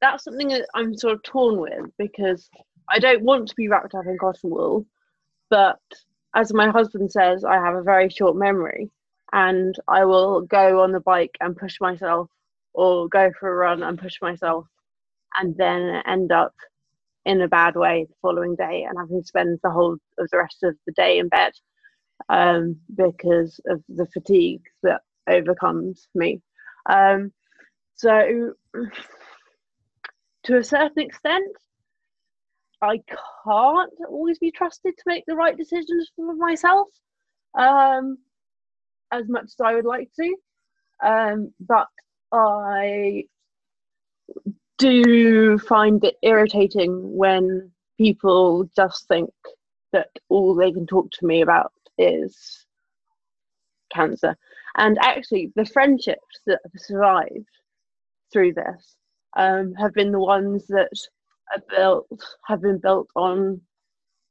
[0.00, 2.50] That's something that I'm sort of torn with because
[2.90, 4.86] I don't want to be wrapped up in cotton wool,
[5.48, 5.80] but
[6.36, 8.90] as my husband says, I have a very short memory
[9.32, 12.28] and I will go on the bike and push myself
[12.74, 14.66] or go for a run and push myself
[15.34, 16.54] and then end up
[17.24, 20.38] in a bad way the following day and having to spend the whole of the
[20.38, 21.52] rest of the day in bed
[22.28, 26.42] um, because of the fatigue that overcomes me.
[26.88, 27.32] Um,
[27.94, 28.52] so,
[30.44, 31.56] to a certain extent,
[32.86, 36.88] I can't always be trusted to make the right decisions for myself
[37.58, 38.18] um,
[39.12, 40.36] as much as I would like to.
[41.04, 41.88] Um, but
[42.32, 43.24] I
[44.78, 49.30] do find it irritating when people just think
[49.92, 52.66] that all they can talk to me about is
[53.92, 54.36] cancer.
[54.76, 57.48] And actually, the friendships that have survived
[58.32, 58.96] through this
[59.36, 60.90] um, have been the ones that
[61.68, 62.08] built
[62.46, 63.60] have been built on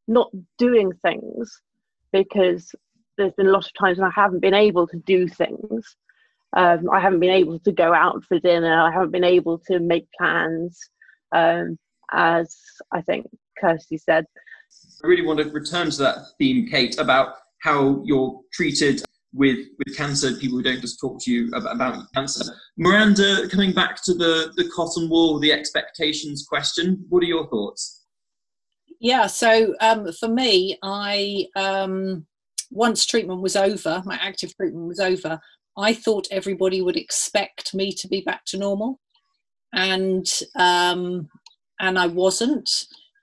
[0.08, 1.62] not doing things
[2.12, 2.73] because
[3.17, 5.95] there's been a lot of times when I haven't been able to do things.
[6.56, 8.82] Um, I haven't been able to go out for dinner.
[8.82, 10.80] I haven't been able to make plans,
[11.34, 11.78] um,
[12.13, 12.56] as
[12.93, 13.28] I think
[13.60, 14.25] Kirsty said.
[15.04, 19.04] I really want to return to that theme, Kate, about how you're treated
[19.36, 22.54] with with cancer, people who don't just talk to you about, about cancer.
[22.78, 28.06] Miranda, coming back to the the cotton wool, the expectations question, what are your thoughts?
[29.00, 32.26] Yeah, so um, for me, I um,
[32.71, 35.39] once treatment was over, my active treatment was over,
[35.78, 39.02] I thought everybody would expect me to be back to normal,
[39.74, 41.28] and um,
[41.80, 42.69] and I wasn't.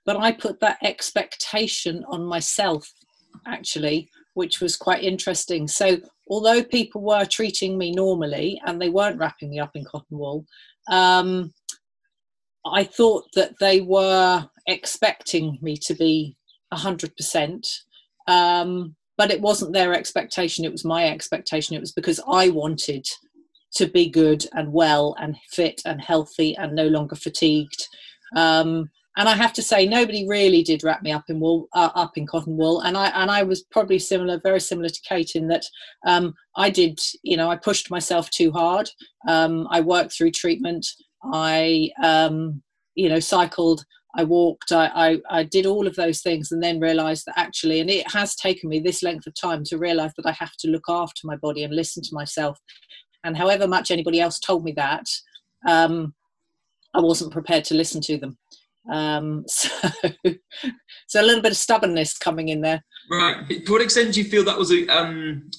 [0.05, 2.91] But I put that expectation on myself,
[3.47, 5.67] actually, which was quite interesting.
[5.67, 10.17] So, although people were treating me normally and they weren't wrapping me up in cotton
[10.17, 10.45] wool,
[10.89, 11.53] um,
[12.65, 16.37] I thought that they were expecting me to be
[16.73, 17.79] 100%.
[18.27, 21.75] Um, but it wasn't their expectation, it was my expectation.
[21.75, 23.05] It was because I wanted
[23.75, 27.87] to be good and well and fit and healthy and no longer fatigued.
[28.35, 31.89] Um, and I have to say, nobody really did wrap me up in wool, uh,
[31.93, 35.31] up in cotton wool, and I and I was probably similar, very similar to Kate
[35.35, 35.65] in that
[36.05, 38.89] um, I did, you know, I pushed myself too hard.
[39.27, 40.87] Um, I worked through treatment.
[41.31, 42.61] I, um,
[42.95, 43.85] you know, cycled.
[44.15, 44.71] I walked.
[44.71, 48.11] I, I I did all of those things, and then realised that actually, and it
[48.11, 51.21] has taken me this length of time to realise that I have to look after
[51.25, 52.59] my body and listen to myself.
[53.23, 55.05] And however much anybody else told me that,
[55.67, 56.13] um,
[56.93, 58.37] I wasn't prepared to listen to them.
[58.91, 59.69] Um, so,
[61.07, 62.83] so a little bit of stubbornness coming in there.
[63.09, 63.47] Right.
[63.65, 65.49] To what extent do you feel that was a um,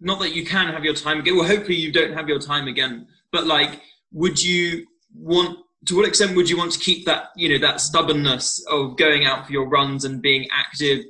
[0.00, 1.36] not that you can have your time again?
[1.36, 3.06] Well, hopefully you don't have your time again.
[3.32, 3.80] But like,
[4.12, 5.58] would you want?
[5.86, 9.26] To what extent would you want to keep that you know that stubbornness of going
[9.26, 11.04] out for your runs and being active,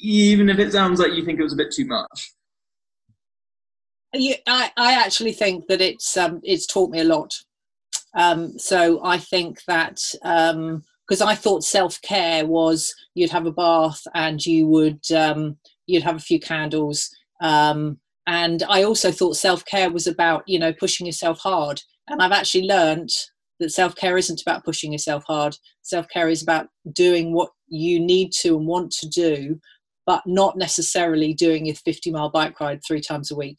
[0.00, 2.32] even if it sounds like you think it was a bit too much?
[4.12, 7.34] You, I, I actually think that it's um, it's taught me a lot
[8.16, 13.52] um, so I think that because um, I thought self care was you'd have a
[13.52, 17.10] bath and you would um, you'd have a few candles,
[17.42, 21.82] um, and I also thought self care was about you know pushing yourself hard.
[22.08, 23.10] And I've actually learned
[23.60, 25.56] that self care isn't about pushing yourself hard.
[25.82, 29.60] Self care is about doing what you need to and want to do,
[30.06, 33.58] but not necessarily doing a 50 mile bike ride three times a week.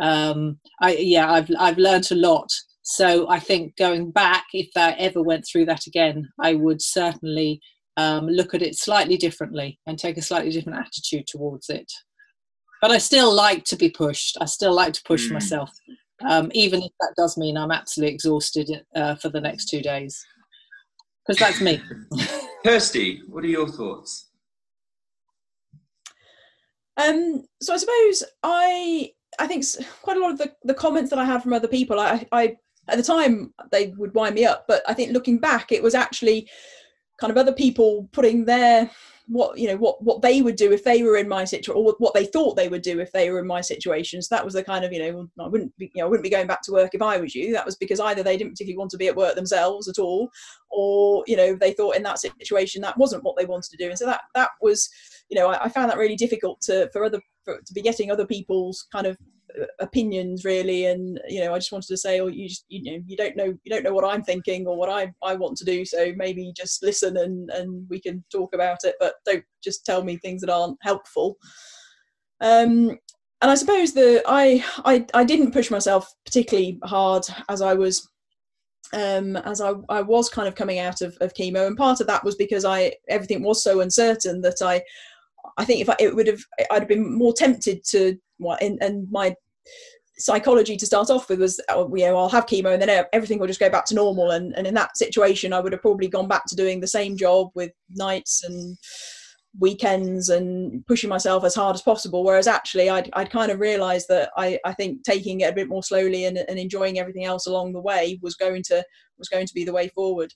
[0.00, 2.48] Um, I, yeah, I've I've learned a lot
[2.90, 7.60] so I think going back, if I ever went through that again, I would certainly
[7.98, 11.84] um, look at it slightly differently and take a slightly different attitude towards it.
[12.80, 14.38] But I still like to be pushed.
[14.40, 15.32] I still like to push mm.
[15.32, 15.70] myself,
[16.26, 20.24] um, even if that does mean I'm absolutely exhausted uh, for the next two days.
[21.26, 21.82] Because that's me.
[22.64, 24.30] Kirsty, what are your thoughts?
[26.96, 29.62] Um, so I suppose I I think
[30.00, 32.56] quite a lot of the, the comments that I have from other people, I, I
[32.88, 35.94] at the time they would wind me up but i think looking back it was
[35.94, 36.48] actually
[37.18, 38.90] kind of other people putting their
[39.28, 41.94] what you know what what they would do if they were in my situation or
[41.98, 44.22] what they thought they would do if they were in my situation.
[44.22, 46.24] So that was the kind of you know i wouldn't be you know i wouldn't
[46.24, 47.52] be going back to work if i was you.
[47.52, 50.30] That was because either they didn't particularly want to be at work themselves at all
[50.70, 53.90] or you know they thought in that situation that wasn't what they wanted to do.
[53.90, 54.88] And so that that was
[55.28, 58.10] you know i, I found that really difficult to for other for, to be getting
[58.10, 59.18] other people's kind of
[59.80, 63.02] opinions really and you know i just wanted to say oh you just you know
[63.06, 65.64] you don't know you don't know what i'm thinking or what i i want to
[65.64, 69.84] do so maybe just listen and and we can talk about it but don't just
[69.84, 71.36] tell me things that aren't helpful.
[72.40, 72.90] Um
[73.40, 78.08] and i suppose the i i i didn't push myself particularly hard as i was
[78.94, 82.06] um, as I, I was kind of coming out of, of chemo, and part of
[82.06, 84.82] that was because I everything was so uncertain that I
[85.56, 86.40] I think if I, it would have
[86.70, 88.18] I'd have been more tempted to
[88.60, 89.34] and, and my
[90.18, 93.38] psychology to start off with was oh, you know I'll have chemo and then everything
[93.38, 94.32] will just go back to normal.
[94.32, 97.16] And, and in that situation I would have probably gone back to doing the same
[97.16, 98.76] job with nights and
[99.58, 102.24] weekends and pushing myself as hard as possible.
[102.24, 105.68] Whereas actually I'd, I'd kind of realized that I, I think taking it a bit
[105.68, 108.84] more slowly and, and enjoying everything else along the way was going to
[109.18, 110.32] was going to be the way forward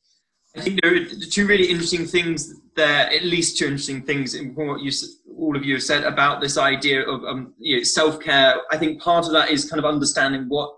[0.56, 4.54] I think there are two really interesting things there, at least two interesting things in
[4.54, 4.90] what you
[5.38, 8.56] all of you have said about this idea of um, you know, self care.
[8.70, 10.74] I think part of that is kind of understanding what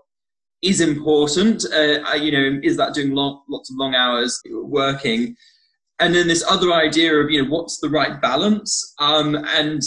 [0.61, 1.65] is important.
[1.65, 5.35] Uh, you know, is that doing long, lots of long hours working?
[5.99, 9.81] And then this other idea of you know what's the right balance, um, and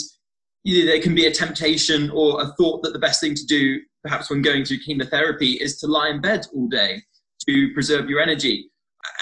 [0.65, 3.47] you know, there can be a temptation or a thought that the best thing to
[3.47, 7.03] do, perhaps when going through chemotherapy, is to lie in bed all day
[7.49, 8.71] to preserve your energy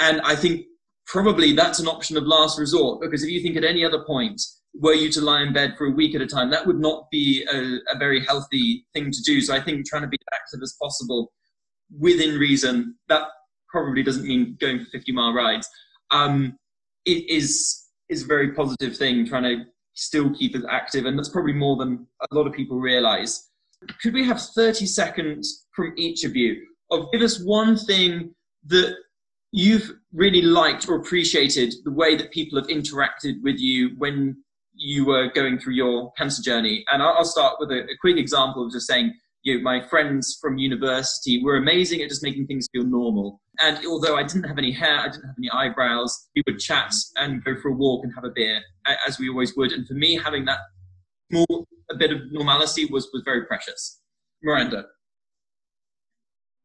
[0.00, 0.66] and I think
[1.06, 4.40] probably that's an option of last resort because if you think at any other point
[4.78, 7.10] were you to lie in bed for a week at a time, that would not
[7.10, 9.40] be a, a very healthy thing to do.
[9.40, 11.32] So I think trying to be as active as possible
[11.98, 13.22] within reason, that
[13.70, 15.68] probably doesn't mean going for 50 mile rides,
[16.10, 16.58] um,
[17.04, 19.64] it is, is a very positive thing, trying to
[19.94, 21.06] still keep as active.
[21.06, 23.48] And that's probably more than a lot of people realize.
[24.02, 28.34] Could we have 30 seconds from each of you of give us one thing
[28.66, 28.96] that
[29.52, 34.36] you've really liked or appreciated the way that people have interacted with you when
[34.74, 36.84] you were going through your cancer journey.
[36.92, 40.58] And I'll, start with a, quick example of just saying, you know, my friends from
[40.58, 43.40] university were amazing at just making things feel normal.
[43.62, 46.92] And although I didn't have any hair, I didn't have any eyebrows, we would chat
[47.16, 48.60] and go for a walk and have a beer,
[49.06, 49.72] as we always would.
[49.72, 50.58] And for me, having that
[51.30, 54.00] small a bit of normalcy was, was very precious.
[54.42, 54.86] Miranda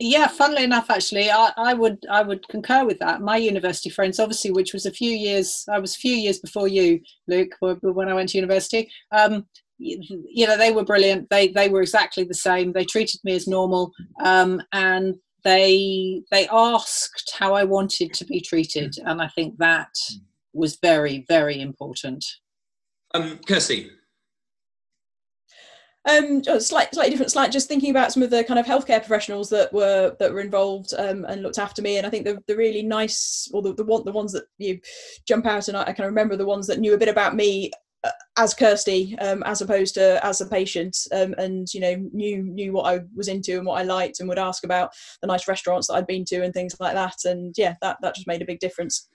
[0.02, 3.22] yeah funnily enough actually I, I would i would concur with that.
[3.22, 6.68] My university friends obviously which was a few years i was a few years before
[6.68, 9.46] you luke when i went to university um,
[9.82, 11.30] you know they were brilliant.
[11.30, 12.72] They they were exactly the same.
[12.72, 13.92] They treated me as normal
[14.24, 19.90] um, and they they asked how i wanted to be treated and i think that
[20.54, 22.24] was very very important.
[23.14, 23.90] Um kirsty
[26.10, 29.50] um, slight, slightly different slight just thinking about some of the kind of healthcare professionals
[29.50, 31.98] that were that were involved um, and looked after me.
[31.98, 34.80] And I think the, the really nice or the, the one the ones that you
[35.28, 37.70] jump out and I, I can remember the ones that knew a bit about me
[38.04, 42.42] uh, as Kirsty um, as opposed to as a patient um, and you know knew
[42.42, 44.92] knew what I was into and what I liked and would ask about
[45.22, 47.18] the nice restaurants that I'd been to and things like that.
[47.26, 49.08] And yeah that that just made a big difference.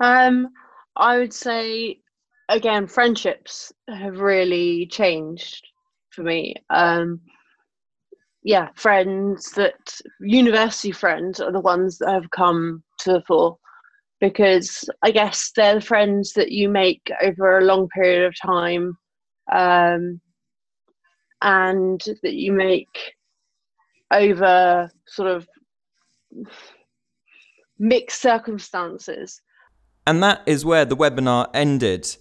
[0.00, 0.48] Um,
[0.96, 2.01] I would say
[2.52, 5.66] again, friendships have really changed
[6.10, 6.54] for me.
[6.70, 7.20] Um,
[8.44, 13.56] yeah, friends that university friends are the ones that have come to the fore
[14.20, 18.96] because I guess they're the friends that you make over a long period of time
[19.52, 20.20] um,
[21.40, 23.14] and that you make
[24.12, 25.48] over sort of
[27.78, 29.40] mixed circumstances.
[30.06, 32.16] And that is where the webinar ended.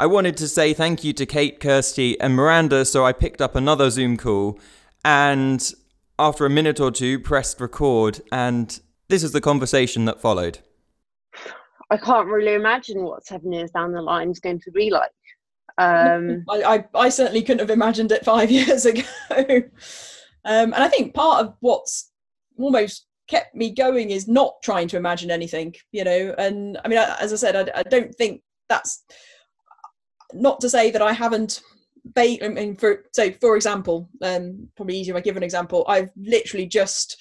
[0.00, 3.54] I wanted to say thank you to Kate, Kirsty, and Miranda, so I picked up
[3.54, 4.58] another Zoom call
[5.04, 5.74] and
[6.18, 10.60] after a minute or two pressed record, and this is the conversation that followed.
[11.90, 15.10] I can't really imagine what seven years down the line is going to be like.
[15.76, 19.02] Um, I, I, I, certainly couldn't have imagined it five years ago.
[19.36, 19.52] um,
[20.46, 22.10] and I think part of what's
[22.56, 26.34] almost kept me going is not trying to imagine anything, you know.
[26.38, 28.40] And I mean, as I said, I, I don't think
[28.70, 29.04] that's
[30.34, 31.60] not to say that I haven't
[32.16, 35.84] I mean, for so for example, um, probably easier if I give an example.
[35.88, 37.16] I've literally just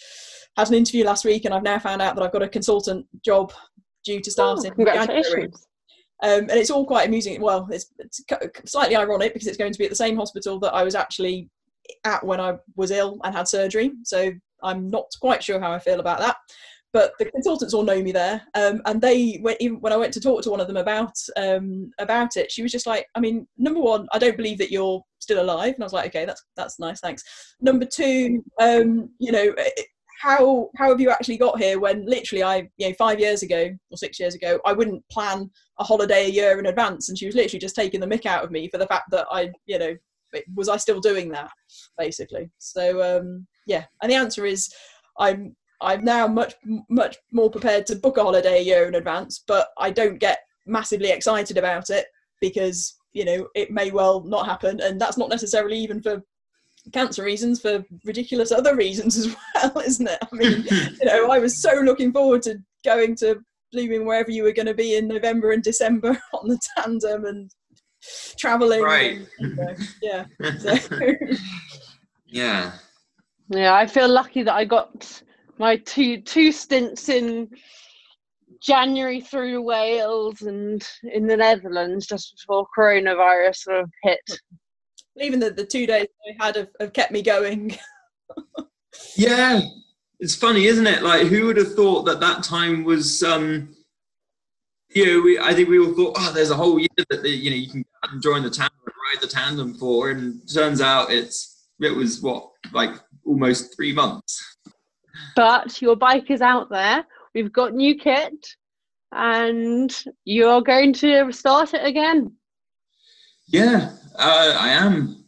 [0.55, 3.05] had an interview last week, and I've now found out that I've got a consultant
[3.23, 3.51] job
[4.05, 5.49] due to start oh, in January.
[6.21, 7.39] Um, and it's all quite amusing.
[7.41, 8.21] Well, it's, it's,
[8.65, 11.49] slightly ironic because it's going to be at the same hospital that I was actually
[12.03, 13.91] at when I was ill and had surgery.
[14.03, 14.31] So
[14.61, 16.35] I'm not quite sure how I feel about that.
[16.91, 20.13] But the consultants all know me there, um, and they when, even when I went
[20.13, 23.19] to talk to one of them about um, about it, she was just like, I
[23.19, 26.25] mean, number one, I don't believe that you're still alive, and I was like, okay,
[26.25, 27.23] that's that's nice, thanks.
[27.61, 29.53] Number two, um, you know.
[30.21, 33.69] How how have you actually got here when literally I you know five years ago
[33.89, 37.25] or six years ago I wouldn't plan a holiday a year in advance and she
[37.25, 39.79] was literally just taking the mick out of me for the fact that I you
[39.79, 39.95] know
[40.57, 41.49] was I still doing that
[41.97, 44.69] basically so um yeah and the answer is
[45.19, 46.55] I'm I'm now much
[46.89, 50.39] much more prepared to book a holiday a year in advance, but I don't get
[50.65, 52.07] massively excited about it
[52.41, 56.21] because you know it may well not happen, and that's not necessarily even for
[56.93, 60.19] cancer reasons, for ridiculous other reasons as well, isn't it?
[60.21, 63.39] I mean, you know, I was so looking forward to going to
[63.71, 67.51] blooming wherever you were going to be in November and December on the tandem and
[68.37, 68.81] traveling.
[68.81, 69.19] Right.
[69.39, 70.25] And, you know, yeah.
[70.59, 70.75] So.
[72.27, 72.71] Yeah.
[73.49, 75.21] Yeah, I feel lucky that I got
[75.59, 77.49] my two two stints in
[78.61, 84.39] January through Wales and in the Netherlands just before coronavirus sort of hit.
[85.21, 87.77] Even the, the two days I had have, have kept me going.
[89.15, 89.61] Yeah.
[90.19, 91.03] It's funny, isn't it?
[91.03, 93.75] Like, who would have thought that that time was, um,
[94.89, 97.29] you know, we, I think we all thought, oh, there's a whole year that, the,
[97.29, 97.85] you know, you can
[98.21, 100.09] join the tandem and ride the tandem for.
[100.09, 102.91] And turns out it's, it was what, like
[103.25, 104.57] almost three months.
[105.35, 107.05] But your bike is out there.
[107.33, 108.33] We've got new kit
[109.11, 109.95] and
[110.25, 112.33] you're going to start it again.
[113.47, 115.25] Yeah, uh, I am.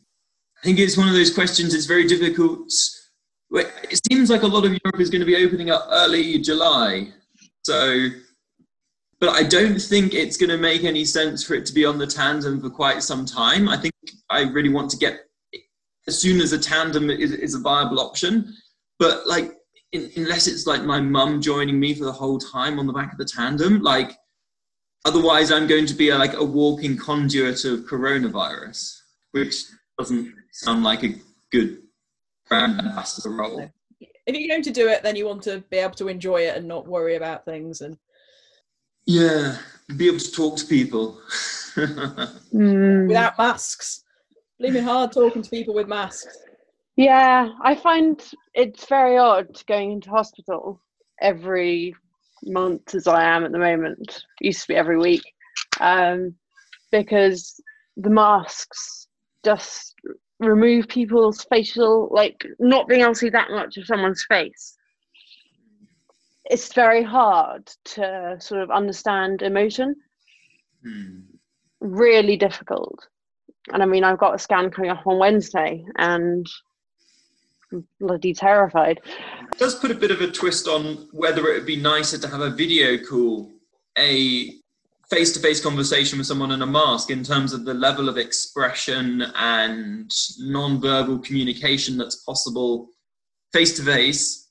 [0.57, 1.73] I think it's one of those questions.
[1.73, 2.71] It's very difficult.
[3.51, 7.11] It seems like a lot of Europe is going to be opening up early July,
[7.63, 8.07] so.
[9.19, 11.99] But I don't think it's going to make any sense for it to be on
[11.99, 13.69] the tandem for quite some time.
[13.69, 13.93] I think
[14.31, 15.19] I really want to get
[16.07, 18.55] as soon as a tandem is, is a viable option.
[18.99, 19.53] But like,
[19.91, 23.11] in, unless it's like my mum joining me for the whole time on the back
[23.11, 24.13] of the tandem, like
[25.05, 28.97] otherwise I'm going to be a, like a walking conduit of coronavirus,
[29.31, 29.63] which
[29.97, 31.15] doesn't sound like a
[31.51, 31.79] good
[32.47, 33.69] brand ambassador role.
[33.99, 36.55] If you're going to do it, then you want to be able to enjoy it
[36.55, 37.81] and not worry about things.
[37.81, 37.97] And
[39.05, 39.57] Yeah,
[39.97, 41.19] be able to talk to people.
[41.73, 43.07] Mm.
[43.07, 44.03] without masks,
[44.59, 46.37] blooming hard talking to people with masks.
[46.95, 48.21] Yeah, I find
[48.53, 50.81] it's very odd going into hospital
[51.19, 51.95] every
[52.43, 54.25] month as I am at the moment.
[54.39, 55.23] It used to be every week.
[55.79, 56.35] Um,
[56.91, 57.59] because
[57.97, 59.07] the masks
[59.45, 59.95] just
[60.39, 64.75] remove people's facial, like not being able to see that much of someone's face.
[66.45, 69.95] It's very hard to sort of understand emotion,
[70.83, 71.21] Hmm.
[71.79, 73.07] really difficult.
[73.71, 76.45] And I mean, I've got a scan coming up on Wednesday and
[77.99, 78.99] bloody terrified.
[79.05, 82.27] It does put a bit of a twist on whether it would be nicer to
[82.27, 83.51] have a video call,
[83.97, 84.53] a
[85.09, 88.17] face to face conversation with someone in a mask in terms of the level of
[88.17, 90.09] expression and
[90.39, 92.87] non-verbal communication that's possible
[93.51, 94.49] face to face,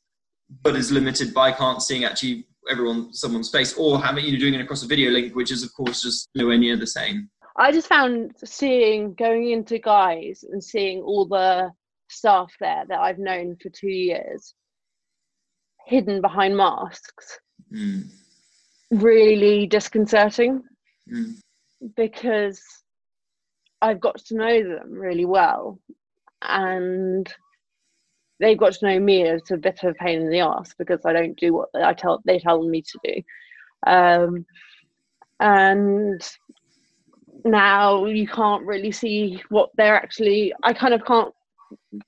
[0.63, 4.55] but is limited by can't seeing actually everyone someone's face or having you know doing
[4.55, 7.31] it across a video link, which is of course just nowhere near the same.
[7.57, 11.73] I just found seeing going into Guy's and seeing all the
[12.11, 14.55] staff there that I've known for two years
[15.87, 17.39] hidden behind masks
[17.73, 18.11] Mm.
[18.91, 20.63] really disconcerting
[21.09, 21.41] Mm.
[21.95, 22.63] because
[23.81, 25.79] I've got to know them really well
[26.43, 27.33] and
[28.41, 31.05] they've got to know me as a bit of a pain in the ass because
[31.05, 33.23] I don't do what I tell they tell me to do.
[33.87, 34.47] Um,
[35.39, 36.21] and
[37.45, 41.33] now you can't really see what they're actually I kind of can't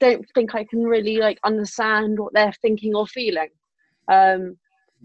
[0.00, 3.48] don't think I can really like understand what they're thinking or feeling.
[4.08, 4.56] Um,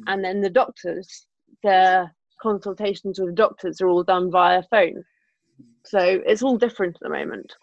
[0.08, 1.28] and then the doctors,
[1.64, 2.10] the
[2.42, 5.04] consultations with doctors are all done via phone.
[5.86, 7.54] So it's all different at the moment.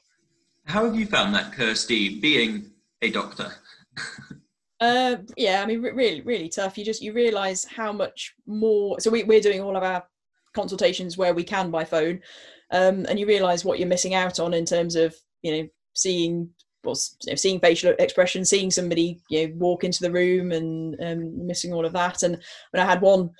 [0.67, 2.71] How have you found that, Kirsty, being
[3.03, 3.53] a doctor?
[4.81, 6.77] Uh, yeah, I mean, re- really, really tough.
[6.77, 8.99] You just you realise how much more.
[9.01, 10.05] So we, we're doing all of our
[10.55, 12.21] consultations where we can by phone,
[12.71, 16.51] um, and you realise what you're missing out on in terms of you know seeing
[16.85, 21.73] well, seeing facial expression, seeing somebody you know walk into the room, and um, missing
[21.73, 22.23] all of that.
[22.23, 22.39] And
[22.71, 23.31] when I had one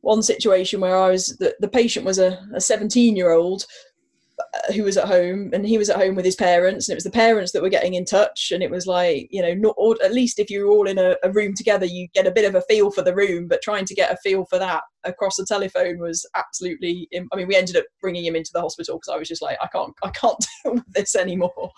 [0.00, 3.66] one situation where I was the, the patient was a, a 17 year old
[4.38, 6.96] uh, who was at home and he was at home with his parents and it
[6.96, 9.74] was the parents that were getting in touch and it was like you know not
[9.76, 12.44] or at least if you're all in a, a room together you get a bit
[12.44, 15.36] of a feel for the room but trying to get a feel for that across
[15.36, 19.12] the telephone was absolutely i mean we ended up bringing him into the hospital because
[19.12, 21.72] i was just like i can't i can't deal with this anymore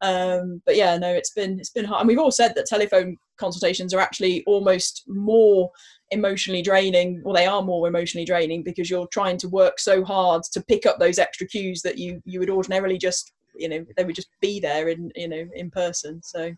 [0.00, 3.16] Um, but yeah, no, it's been it's been hard, and we've all said that telephone
[3.36, 5.70] consultations are actually almost more
[6.10, 10.42] emotionally draining or they are more emotionally draining because you're trying to work so hard
[10.52, 14.04] to pick up those extra cues that you you would ordinarily just you know they
[14.04, 16.22] would just be there in you know in person.
[16.22, 16.54] So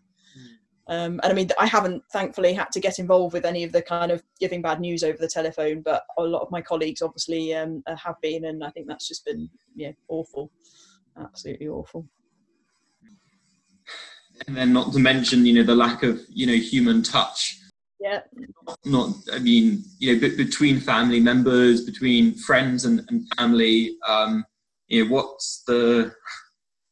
[0.87, 3.81] um, and I mean, I haven't thankfully had to get involved with any of the
[3.81, 7.53] kind of giving bad news over the telephone, but a lot of my colleagues obviously
[7.53, 10.51] um, have been, and I think that's just been yeah awful,
[11.17, 12.05] absolutely awful.
[14.47, 17.57] And then, not to mention, you know, the lack of you know human touch.
[17.99, 18.21] Yeah.
[18.83, 23.95] Not, I mean, you know, between family members, between friends and, and family.
[24.07, 24.43] Um,
[24.87, 26.11] you know, what's the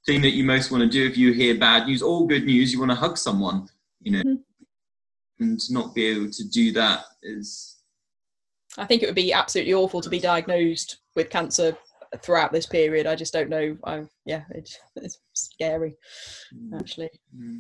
[0.06, 2.72] thing that you most want to do if you hear bad news or good news?
[2.72, 3.68] You want to hug someone
[4.02, 5.44] you know, mm-hmm.
[5.44, 7.78] and not be able to do that is.
[8.78, 11.76] I think it would be absolutely awful to be diagnosed with cancer
[12.22, 13.08] throughout this period.
[13.08, 13.78] I just don't know.
[13.84, 15.96] I yeah, it, it's scary,
[16.56, 16.80] mm.
[16.80, 17.10] actually.
[17.38, 17.60] Mm.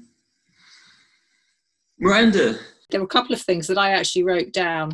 [1.99, 2.55] Miranda.
[2.89, 4.93] There were a couple of things that I actually wrote down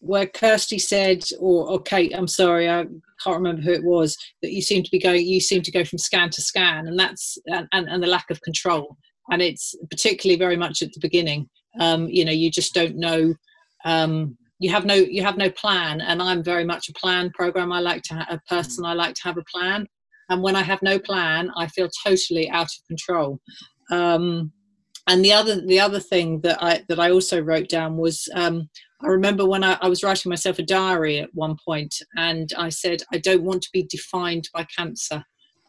[0.00, 2.84] where Kirsty said, or, or Kate, I'm sorry, I
[3.22, 5.84] can't remember who it was, that you seem to be going, you seem to go
[5.84, 8.96] from scan to scan, and that's and, and, and the lack of control
[9.30, 11.48] and it's particularly very much at the beginning.
[11.80, 13.34] Um, you know, you just don't know.
[13.84, 17.72] Um, you have no you have no plan, and I'm very much a plan program.
[17.72, 18.84] I like to ha- a person.
[18.84, 19.88] I like to have a plan,
[20.28, 23.40] and when I have no plan, I feel totally out of control.
[23.90, 24.52] Um,
[25.08, 28.68] and the other the other thing that I that I also wrote down was um,
[29.02, 32.68] I remember when I, I, was writing myself a diary at one point, and I
[32.68, 35.24] said I don't want to be defined by cancer.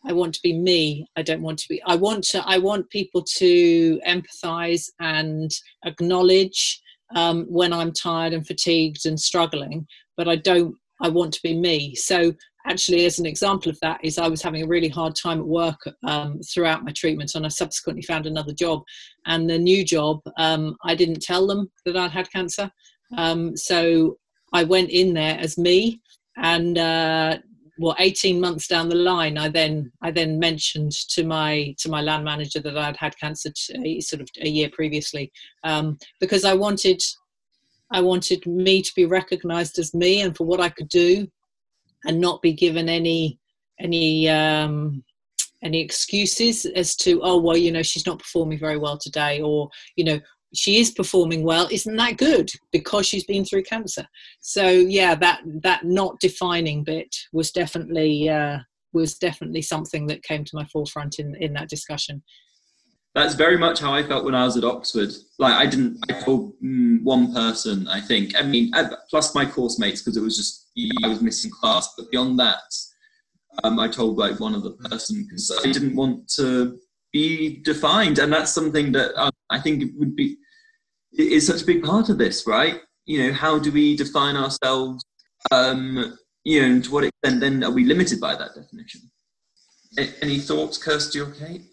[0.06, 1.08] I want to be me.
[1.16, 1.82] I don't want to be.
[1.88, 2.44] I want to.
[2.46, 5.50] I want people to empathise and
[5.84, 6.83] acknowledge
[7.16, 9.88] um, when I'm tired and fatigued and struggling.
[10.18, 10.76] But I don't.
[11.02, 11.96] I want to be me.
[11.96, 12.34] So
[12.68, 15.46] actually, as an example of that, is I was having a really hard time at
[15.46, 18.84] work um, throughout my treatment, and I subsequently found another job.
[19.26, 22.72] And the new job, um, I didn't tell them that I'd had cancer.
[23.18, 24.18] Um, so
[24.54, 26.02] I went in there as me
[26.38, 27.38] and uh,
[27.80, 32.02] well 18 months down the line i then i then mentioned to my to my
[32.02, 35.32] land manager that i'd had cancer sort of a year previously
[35.64, 37.02] um, because i wanted
[37.92, 41.28] i wanted me to be recognized as me and for what i could do
[42.06, 43.40] and not be given any
[43.80, 45.04] any um,
[45.64, 49.70] any excuses as to oh well you know she's not performing very well today or
[49.96, 50.20] you know
[50.54, 54.08] she is performing well isn't that good because she's been through cancer
[54.42, 58.58] so yeah that that not defining bit was definitely uh,
[58.94, 62.22] was definitely something that came to my forefront in in that discussion
[63.16, 65.12] that's very much how I felt when I was at Oxford.
[65.38, 68.36] Like I didn't, I told mm, one person, I think.
[68.36, 68.72] I mean,
[69.10, 70.72] plus my course mates because it was just
[71.04, 71.94] I was missing class.
[71.96, 72.58] But beyond that,
[73.64, 76.80] um, I told like one other person because I didn't want to
[77.12, 80.38] be defined, and that's something that um, I think would be
[81.18, 82.82] is such a big part of this, right?
[83.06, 85.04] You know, how do we define ourselves?
[85.52, 89.02] Um, you know, and to what extent then are we limited by that definition?
[89.98, 91.64] A- any thoughts, Kirsty or Kate?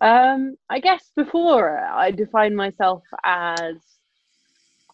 [0.00, 3.74] Um, I guess before I defined myself as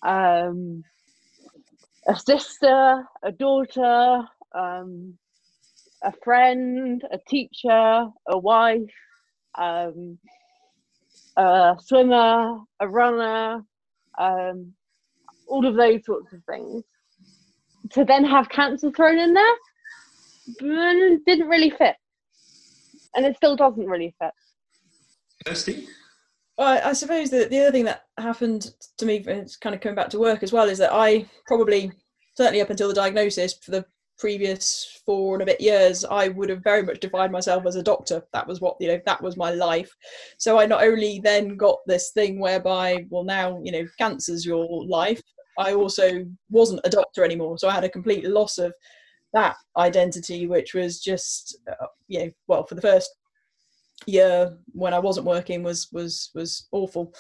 [0.03, 0.83] um,
[2.09, 4.25] a sister, a daughter,
[4.55, 5.17] um,
[6.03, 8.91] a friend, a teacher, a wife,
[9.57, 10.19] um,
[11.37, 13.63] a swimmer, a runner,
[14.19, 14.73] um,
[15.49, 16.83] all of those sorts of things.
[17.91, 19.57] To then have cancer thrown in there
[20.63, 21.97] mm, didn't really fit.
[23.15, 24.33] And it still doesn't really fit.
[25.47, 25.89] Kirsty?
[26.59, 29.97] Well, I suppose that the other thing that happened to me, it's kind of coming
[29.97, 31.93] back to work as well, is that I probably,
[32.35, 33.85] certainly up until the diagnosis, for the
[34.19, 37.83] previous four and a bit years, I would have very much defined myself as a
[37.83, 38.23] doctor.
[38.33, 39.91] That was what, you know, that was my life.
[40.39, 44.87] So I not only then got this thing whereby, well, now, you know, cancer's your
[44.87, 45.21] life,
[45.59, 47.59] I also wasn't a doctor anymore.
[47.59, 48.73] So I had a complete loss of
[49.33, 53.11] that identity, which was just, uh, you know, well, for the first
[54.07, 57.15] year when I wasn't working was was was awful.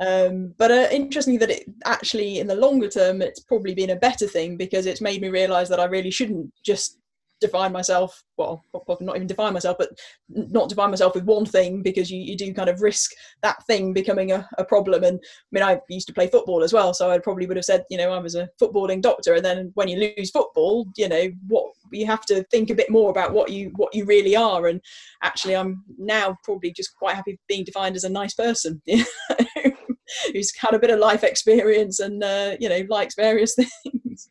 [0.00, 3.96] Um, but uh, interestingly, that it actually in the longer term, it's probably been a
[3.96, 6.98] better thing because it's made me realise that I really shouldn't just
[7.42, 8.64] define myself well
[9.00, 9.90] not even define myself but
[10.28, 13.10] not define myself with one thing because you, you do kind of risk
[13.42, 15.04] that thing becoming a, a problem.
[15.04, 17.64] And i mean i used to play football as well so i probably would have
[17.64, 19.34] said you know i was a footballing doctor.
[19.34, 22.90] And then when you lose football you know what you have to think a bit
[22.90, 24.66] more about what you what you really are.
[24.68, 24.80] And
[25.22, 28.80] actually i'm now probably just quite happy being defined as a nice person
[30.32, 34.28] who's had a bit of life experience and uh, you know likes various things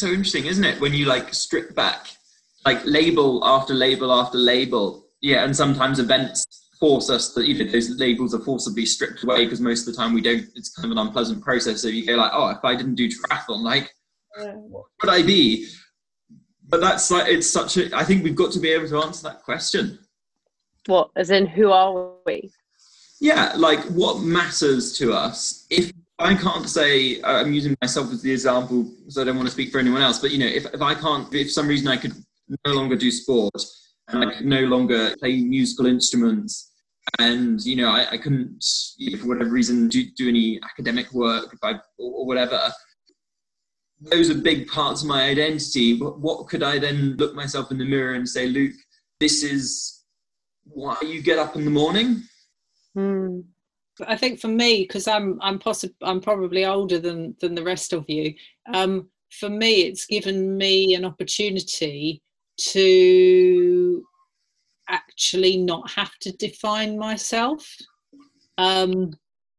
[0.00, 0.80] so interesting, isn't it?
[0.80, 2.08] When you like strip back,
[2.64, 6.46] like label after label after label, yeah, and sometimes events
[6.80, 10.00] force us that you know those labels are forcibly stripped away because most of the
[10.00, 10.46] time we don't.
[10.56, 11.82] It's kind of an unpleasant process.
[11.82, 13.92] So you go like, oh, if I didn't do triathlon, like,
[14.36, 15.68] what would I be?
[16.68, 17.94] But that's like it's such a.
[17.96, 19.98] I think we've got to be able to answer that question.
[20.86, 22.50] What, as in, who are we?
[23.20, 28.20] Yeah, like what matters to us if I can't say uh, I'm using myself as
[28.20, 30.18] the example, so I don't want to speak for anyone else.
[30.18, 32.12] But you know, if, if I can't, if some reason I could
[32.66, 33.54] no longer do sport
[34.08, 36.72] and I could no longer play musical instruments,
[37.18, 38.62] and you know, I, I couldn't,
[39.18, 41.56] for whatever reason, do, do any academic work
[41.98, 42.70] or, whatever.
[44.02, 45.96] Those are big parts of my identity.
[45.96, 48.74] But what could I then look myself in the mirror and say, Luke,
[49.20, 50.04] this is
[50.64, 52.22] why you get up in the morning?
[52.94, 53.40] Hmm.
[54.06, 57.92] I think for me, because I'm I'm possibly I'm probably older than than the rest
[57.92, 58.34] of you.
[58.72, 62.22] Um, for me, it's given me an opportunity
[62.72, 64.04] to
[64.88, 67.76] actually not have to define myself.
[68.58, 69.12] Um,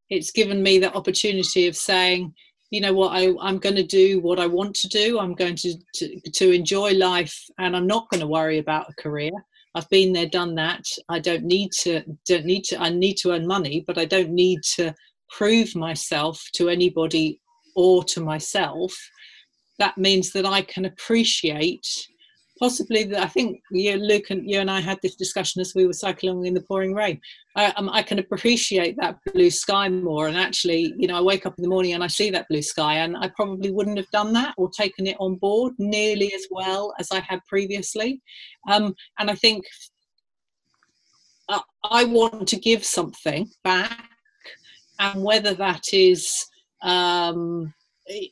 [0.09, 2.33] it's given me the opportunity of saying,
[2.69, 5.19] you know what, I, I'm going to do what I want to do.
[5.19, 9.01] I'm going to, to to enjoy life, and I'm not going to worry about a
[9.01, 9.31] career.
[9.73, 10.83] I've been there, done that.
[11.09, 14.31] I don't need to, don't need to, I need to earn money, but I don't
[14.31, 14.93] need to
[15.29, 17.39] prove myself to anybody
[17.75, 18.93] or to myself.
[19.79, 21.87] That means that I can appreciate
[22.61, 25.87] possibly that I think you, Luke, and you and I had this discussion as we
[25.87, 27.19] were cycling in the pouring rain.
[27.55, 31.47] I, um, I can appreciate that blue sky more, and actually, you know, I wake
[31.47, 34.11] up in the morning and I see that blue sky, and I probably wouldn't have
[34.11, 38.21] done that or taken it on board nearly as well as I had previously.
[38.69, 39.65] Um, and I think
[41.49, 44.07] uh, I want to give something back,
[44.99, 46.45] and whether that is
[46.83, 47.73] um,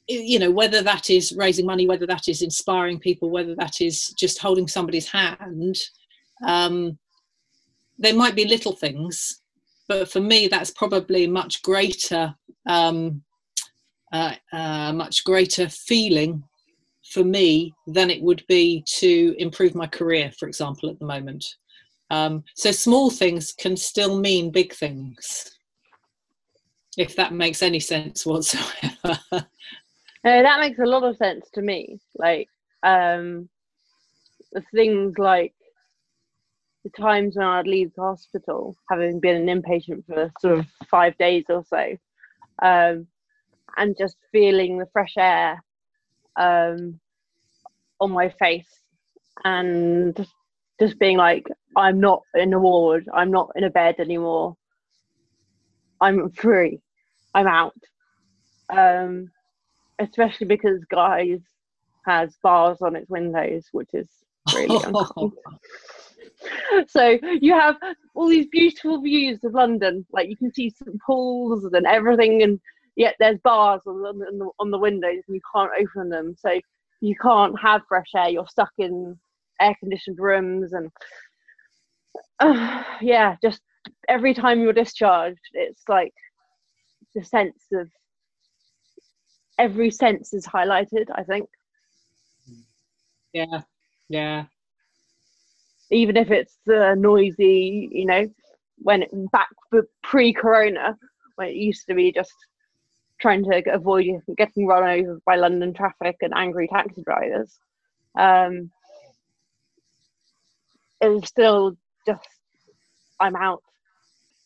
[0.07, 4.07] you know whether that is raising money whether that is inspiring people whether that is
[4.17, 5.77] just holding somebody's hand
[6.45, 6.97] um,
[7.97, 9.41] there might be little things
[9.87, 12.33] but for me that's probably much greater
[12.67, 13.21] um,
[14.11, 16.43] uh, uh, much greater feeling
[17.11, 21.45] for me than it would be to improve my career for example at the moment.
[22.11, 25.58] Um, so small things can still mean big things
[26.99, 28.91] if that makes any sense whatsoever.
[29.31, 29.45] no,
[30.23, 31.97] that makes a lot of sense to me.
[32.17, 32.49] Like,
[32.83, 33.47] um,
[34.51, 35.53] the things like
[36.83, 41.17] the times when I'd leave the hospital, having been an inpatient for sort of five
[41.17, 41.97] days or so,
[42.61, 43.07] um,
[43.77, 45.63] and just feeling the fresh air
[46.35, 46.99] um,
[48.01, 48.81] on my face
[49.45, 50.27] and
[50.81, 51.47] just being like,
[51.77, 54.57] I'm not in a ward, I'm not in a bed anymore,
[56.01, 56.81] I'm free.
[57.33, 57.75] I'm out.
[58.69, 59.31] Um,
[59.99, 61.41] especially because Guy's
[62.05, 64.07] has bars on its windows, which is
[64.53, 65.33] really uncomfortable.
[66.87, 67.75] so you have
[68.15, 72.59] all these beautiful views of London, like you can see St Paul's and everything, and
[72.95, 76.35] yet there's bars on the, on the, on the windows and you can't open them,
[76.37, 76.59] so
[77.01, 78.29] you can't have fresh air.
[78.29, 79.17] You're stuck in
[79.61, 80.89] air-conditioned rooms, and
[82.39, 83.61] uh, yeah, just
[84.07, 86.13] every time you're discharged, it's like
[87.19, 87.89] the sense of
[89.57, 91.47] every sense is highlighted i think.
[93.33, 93.61] Yeah
[94.09, 94.45] yeah.
[95.91, 98.27] Even if it's the noisy you know
[98.77, 99.49] when it, back
[100.03, 100.97] pre-corona
[101.35, 102.33] when it used to be just
[103.21, 104.05] trying to avoid
[104.37, 107.59] getting run over by london traffic and angry taxi drivers
[108.17, 108.71] um
[111.01, 111.75] it's still
[112.07, 112.27] just
[113.19, 113.61] i'm out.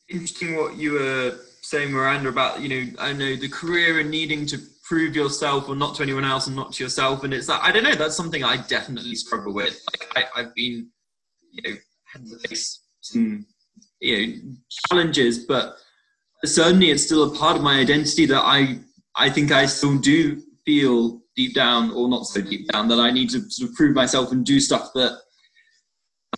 [0.09, 4.45] Interesting what you were saying, Miranda, about you know, I know the career and needing
[4.47, 7.63] to prove yourself or not to anyone else and not to yourself, and it's that
[7.63, 7.95] I don't know.
[7.95, 9.81] That's something I definitely struggle with.
[9.91, 10.89] Like I, have been,
[11.51, 11.77] you know,
[12.13, 13.45] had to face some
[13.99, 14.33] you know
[14.89, 15.77] challenges, but
[16.45, 18.79] certainly it's still a part of my identity that I
[19.15, 23.09] I think I still do feel deep down, or not so deep down, that I
[23.09, 25.17] need to sort of prove myself and do stuff that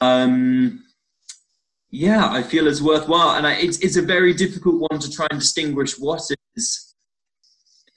[0.01, 0.84] um
[1.95, 3.37] yeah, I feel is worthwhile.
[3.37, 6.21] And I, it's, it's a very difficult one to try and distinguish what
[6.55, 6.95] is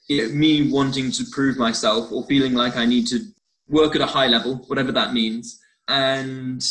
[0.07, 3.19] you know, me wanting to prove myself or feeling like I need to
[3.67, 6.65] work at a high level, whatever that means, and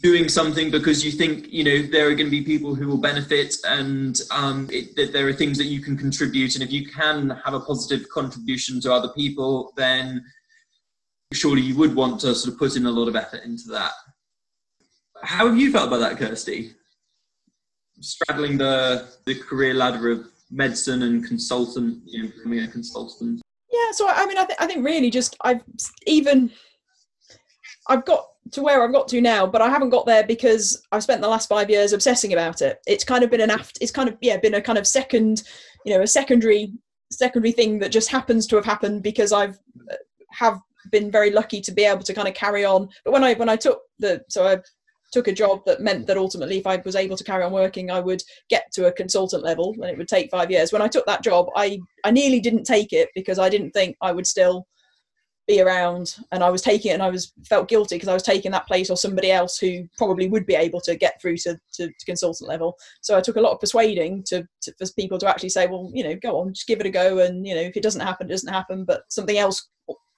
[0.00, 3.00] doing something because you think you know there are going to be people who will
[3.00, 6.88] benefit and um, it, that there are things that you can contribute and if you
[6.88, 10.24] can have a positive contribution to other people then
[11.32, 13.92] surely you would want to sort of put in a lot of effort into that
[15.26, 16.72] how have you felt about that, Kirsty?
[18.00, 23.40] Straddling the the career ladder of medicine and consultant, you know, becoming a consultant.
[23.72, 25.62] Yeah, so I mean, I, th- I think really just I've
[26.06, 26.50] even
[27.88, 31.02] I've got to where I've got to now, but I haven't got there because I've
[31.02, 32.78] spent the last five years obsessing about it.
[32.86, 35.42] It's kind of been an aft, it's kind of yeah, been a kind of second,
[35.84, 36.72] you know, a secondary
[37.10, 39.58] secondary thing that just happens to have happened because I've
[39.90, 39.96] uh,
[40.30, 40.60] have
[40.90, 42.88] been very lucky to be able to kind of carry on.
[43.04, 44.58] But when I when I took the so I
[45.12, 47.90] took a job that meant that ultimately if I was able to carry on working
[47.90, 50.72] I would get to a consultant level and it would take 5 years.
[50.72, 53.96] When I took that job I I nearly didn't take it because I didn't think
[54.00, 54.66] I would still
[55.46, 58.22] be around and I was taking it and I was felt guilty because I was
[58.22, 61.58] taking that place or somebody else who probably would be able to get through to,
[61.74, 62.76] to, to consultant level.
[63.00, 65.90] So I took a lot of persuading to, to, for people to actually say, well,
[65.94, 67.20] you know, go on, just give it a go.
[67.20, 69.68] And, you know, if it doesn't happen, it doesn't happen, but something else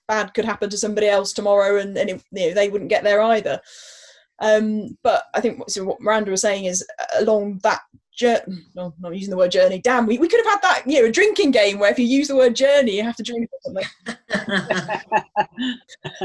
[0.08, 3.04] bad could happen to somebody else tomorrow and, and it, you know, they wouldn't get
[3.04, 3.60] there either.
[4.40, 7.80] Um, but I think so what Miranda was saying is uh, along that
[8.18, 11.00] journey, no, not using the word journey, damn, we, we could have had that, you
[11.00, 13.48] know, a drinking game where if you use the word journey, you have to drink
[13.62, 13.84] something.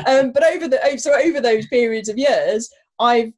[0.08, 3.32] um, but over the, so over those periods of years, I've,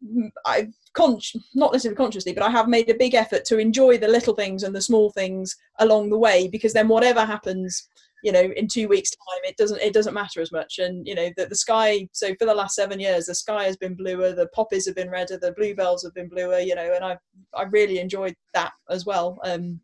[0.46, 1.20] I've con-
[1.54, 4.64] not necessarily consciously, but I have made a big effort to enjoy the little things
[4.64, 7.88] and the small things along the way because then whatever happens,
[8.26, 10.80] you know in two weeks time it doesn't it doesn't matter as much.
[10.80, 13.78] And you know the, the sky so for the last seven years the sky has
[13.78, 17.06] been bluer the poppies have been redder the bluebells have been bluer you know and
[17.06, 17.20] i've
[17.54, 19.40] i really enjoyed that as well.
[19.44, 19.80] Um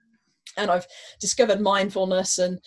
[0.57, 0.87] and i've
[1.19, 2.59] discovered mindfulness and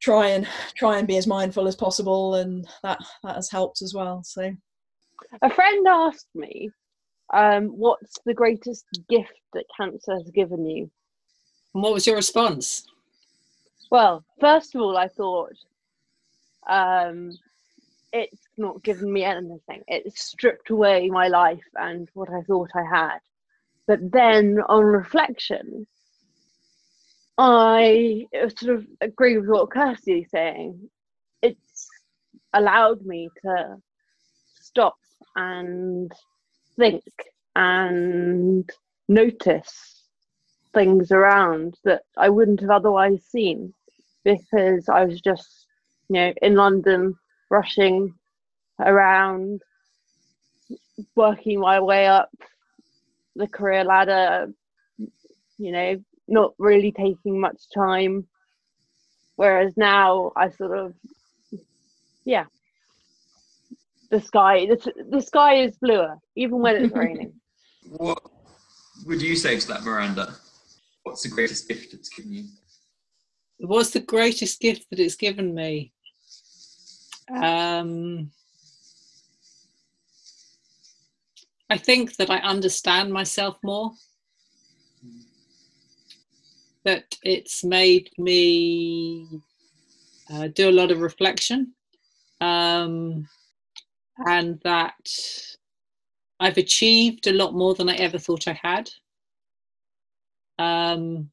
[0.00, 3.92] try and try and be as mindful as possible and that that has helped as
[3.94, 4.50] well so.
[5.42, 6.70] A friend asked me
[7.34, 10.90] um, what's the greatest gift that cancer has given you?
[11.74, 12.86] And what was your response
[13.90, 15.54] well, first of all, I thought
[16.68, 17.32] um,
[18.12, 19.82] it's not given me anything.
[19.86, 23.18] It's stripped away my life and what I thought I had.
[23.86, 25.86] But then, on reflection,
[27.38, 28.26] I
[28.58, 30.90] sort of agree with what Kirsty is saying.
[31.40, 31.88] It's
[32.52, 33.76] allowed me to
[34.60, 34.96] stop
[35.36, 36.12] and
[36.76, 37.04] think
[37.56, 38.68] and
[39.08, 40.02] notice
[40.74, 43.72] things around that I wouldn't have otherwise seen
[44.28, 45.66] because I was just,
[46.08, 47.14] you know, in London,
[47.50, 48.12] rushing
[48.78, 49.62] around,
[51.16, 52.30] working my way up
[53.36, 54.48] the career ladder,
[55.56, 58.26] you know, not really taking much time.
[59.36, 60.94] Whereas now I sort of,
[62.24, 62.44] yeah,
[64.10, 67.32] the sky, the, the sky is bluer, even when it's raining.
[67.90, 68.20] What
[69.06, 70.34] would you say to that, Miranda?
[71.04, 72.44] What's the greatest gift it's given you?
[73.58, 75.92] What's the greatest gift that it's given me?
[77.34, 78.30] Um,
[81.70, 83.92] I think that I understand myself more.
[86.84, 89.28] That it's made me
[90.32, 91.74] uh, do a lot of reflection,
[92.40, 93.28] um,
[94.26, 94.96] and that
[96.40, 98.90] I've achieved a lot more than I ever thought I had.
[100.58, 101.30] Um,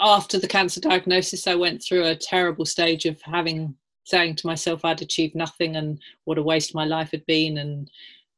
[0.00, 3.74] after the cancer diagnosis, I went through a terrible stage of having
[4.04, 7.58] saying to myself I'd achieved nothing and what a waste my life had been.
[7.58, 7.90] And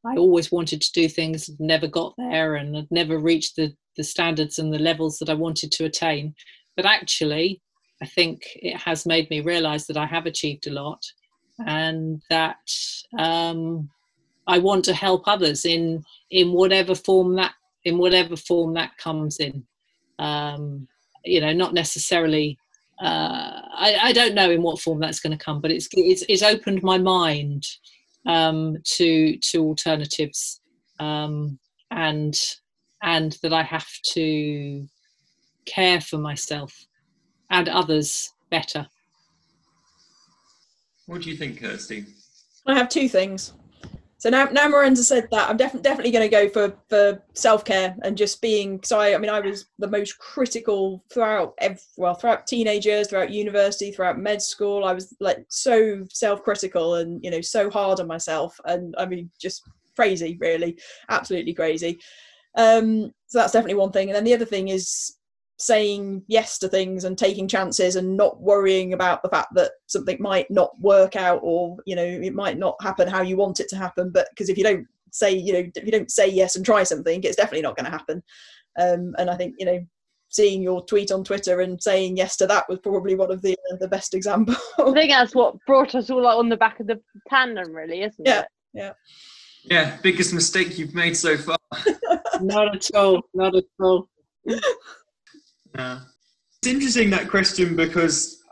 [0.04, 4.04] I always wanted to do things, never got there, and had never reached the, the
[4.04, 6.34] standards and the levels that I wanted to attain.
[6.76, 7.62] But actually,
[8.02, 11.02] I think it has made me realize that I have achieved a lot
[11.66, 12.58] and that
[13.18, 13.88] um,
[14.46, 19.38] I want to help others in in whatever form that in whatever form that comes
[19.38, 19.64] in.
[20.18, 20.88] Um,
[21.24, 22.58] you know, not necessarily.
[23.00, 26.24] Uh, I, I don't know in what form that's going to come, but it's it's,
[26.28, 27.66] it's opened my mind
[28.26, 30.60] um, to to alternatives,
[31.00, 31.58] um,
[31.90, 32.34] and
[33.02, 34.86] and that I have to
[35.66, 36.86] care for myself
[37.50, 38.86] and others better.
[41.06, 42.06] What do you think, Kirsty?
[42.66, 43.52] I have two things.
[44.24, 47.62] So now, now Miranda said that, I'm definitely definitely going to go for for self
[47.62, 48.82] care and just being.
[48.82, 53.08] So I, I mean, I was the most critical throughout, every, well, throughout teenage years,
[53.08, 54.86] throughout university, throughout med school.
[54.86, 59.04] I was like so self critical and you know so hard on myself, and I
[59.04, 59.60] mean, just
[59.94, 60.78] crazy, really,
[61.10, 61.98] absolutely crazy.
[62.56, 64.08] Um, so that's definitely one thing.
[64.08, 65.18] And then the other thing is
[65.58, 70.16] saying yes to things and taking chances and not worrying about the fact that something
[70.20, 73.68] might not work out or you know it might not happen how you want it
[73.68, 74.10] to happen.
[74.10, 76.82] But because if you don't say you know if you don't say yes and try
[76.82, 78.22] something it's definitely not going to happen.
[78.76, 79.78] Um, and i think you know
[80.30, 83.56] seeing your tweet on twitter and saying yes to that was probably one of the
[83.72, 84.58] uh, the best examples.
[84.80, 88.26] I think that's what brought us all on the back of the tandem really isn't
[88.26, 88.46] yeah, it?
[88.74, 88.92] yeah.
[89.64, 91.56] Yeah biggest mistake you've made so far.
[92.40, 94.08] Not at all not at all
[95.76, 96.00] Yeah.
[96.62, 98.42] It's interesting that question because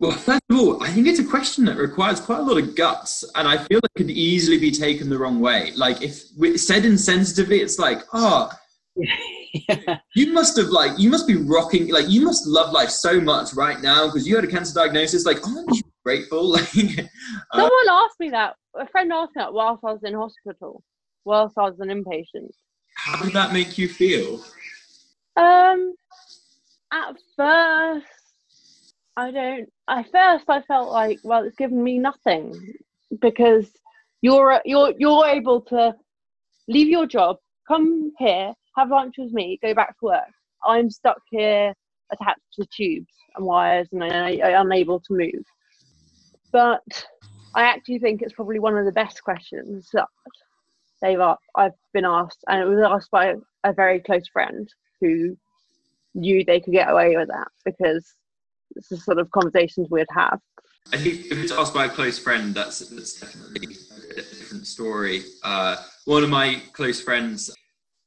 [0.00, 2.74] Well, first of all, I think it's a question that requires quite a lot of
[2.74, 5.72] guts, and I feel it could easily be taken the wrong way.
[5.76, 6.14] Like if
[6.58, 8.50] said insensitively, it's like, oh,
[8.96, 9.98] yeah.
[10.14, 13.54] you must have like you must be rocking, like you must love life so much
[13.54, 15.24] right now because you had a cancer diagnosis.
[15.24, 16.56] Like, aren't you grateful?
[16.58, 16.98] Like,
[17.52, 18.54] uh, someone asked me that.
[18.76, 20.82] A friend asked me that whilst I was in hospital,
[21.24, 22.50] whilst I was an inpatient.
[22.96, 24.44] How did that make you feel?
[25.36, 25.94] Um,
[26.94, 28.06] at first
[29.16, 29.68] I don't.
[29.88, 32.74] At first, I felt like, well, it's given me nothing
[33.20, 33.70] because
[34.22, 35.94] you're you're you're able to
[36.68, 37.36] leave your job,
[37.68, 40.24] come here, have lunch with me, go back to work.
[40.66, 41.74] I'm stuck here,
[42.10, 45.44] attached to tubes and wires, and I, am unable to move.
[46.50, 47.06] But
[47.54, 50.08] I actually think it's probably one of the best questions that
[51.02, 51.20] they've
[51.54, 54.68] I've been asked, and it was asked by a very close friend
[55.00, 55.36] who
[56.14, 58.14] knew they could get away with that because
[58.76, 60.40] it's the sort of conversations we'd have.
[60.92, 63.76] I think if it's asked by a close friend, that's that's definitely
[64.10, 65.22] a different story.
[65.42, 67.50] Uh, one of my close friends,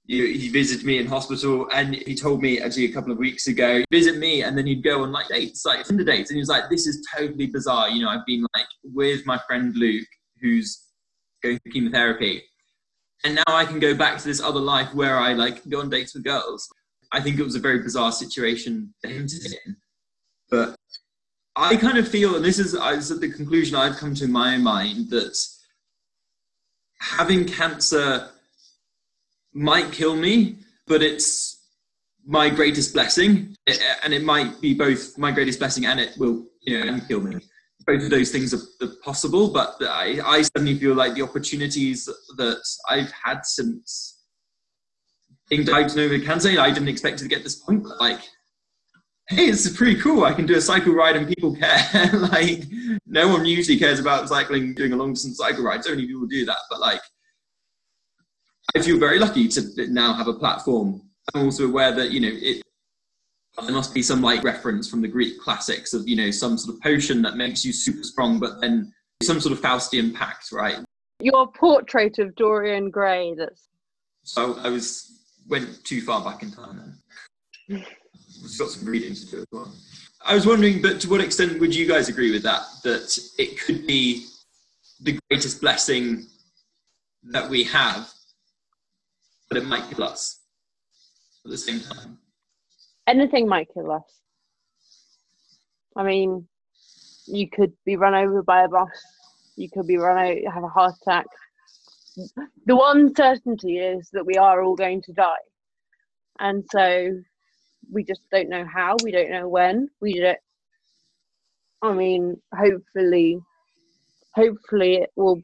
[0.05, 3.47] he, he visited me in hospital, and he told me actually a couple of weeks
[3.47, 6.41] ago, visit me, and then he'd go on like dates, like Tinder dates, and he
[6.41, 10.07] was like, "This is totally bizarre." You know, I've been like with my friend Luke,
[10.39, 10.85] who's
[11.41, 12.43] going through chemotherapy,
[13.23, 15.89] and now I can go back to this other life where I like go on
[15.89, 16.69] dates with girls.
[17.11, 19.77] I think it was a very bizarre situation for him to be in.
[20.49, 20.75] But
[21.55, 24.31] I kind of feel, and this is, this is the conclusion I've come to in
[24.31, 25.37] my mind, that
[26.99, 28.29] having cancer
[29.53, 31.57] might kill me, but it's
[32.25, 33.55] my greatest blessing,
[34.03, 37.39] and it might be both my greatest blessing and it will, you know, kill me.
[37.85, 42.05] Both of those things are, possible, but I, I suddenly feel like the opportunities
[42.35, 44.16] that I've had since
[45.49, 48.21] being diagnosed with cancer, I didn't expect to get this point, but like
[49.29, 50.23] hey, it's pretty cool.
[50.23, 52.09] I can do a cycle ride and people care.
[52.13, 52.63] like,
[53.05, 55.83] no one usually cares about cycling, doing a long distance cycle ride.
[55.83, 56.57] So many people do that.
[56.69, 57.01] But like,
[58.75, 61.01] I feel very lucky to now have a platform.
[61.33, 62.61] I'm also aware that, you know, it,
[63.61, 66.75] there must be some like reference from the Greek classics of, you know, some sort
[66.75, 68.93] of potion that makes you super strong, but then
[69.23, 70.77] some sort of Faustian pact, right?
[71.19, 73.67] Your portrait of Dorian Gray that's.
[74.23, 75.16] So I was,
[75.47, 76.97] went too far back in time
[77.69, 77.85] then.
[78.43, 79.73] it's got some reading to do as well.
[80.25, 82.61] I was wondering, but to what extent would you guys agree with that?
[82.83, 84.25] That it could be
[85.01, 86.25] the greatest blessing
[87.23, 88.09] that we have,
[89.49, 90.41] but it might kill us
[91.45, 92.17] at the same time.
[93.05, 94.21] Anything might kill us.
[95.95, 96.47] I mean,
[97.25, 98.89] you could be run over by a bus.
[99.55, 101.25] You could be run out, have a heart attack.
[102.65, 105.45] The one certainty is that we are all going to die,
[106.39, 107.11] and so
[107.91, 110.37] we just don't know how, we don't know when, we don't.
[111.83, 113.39] I mean, hopefully,
[114.33, 115.39] hopefully it will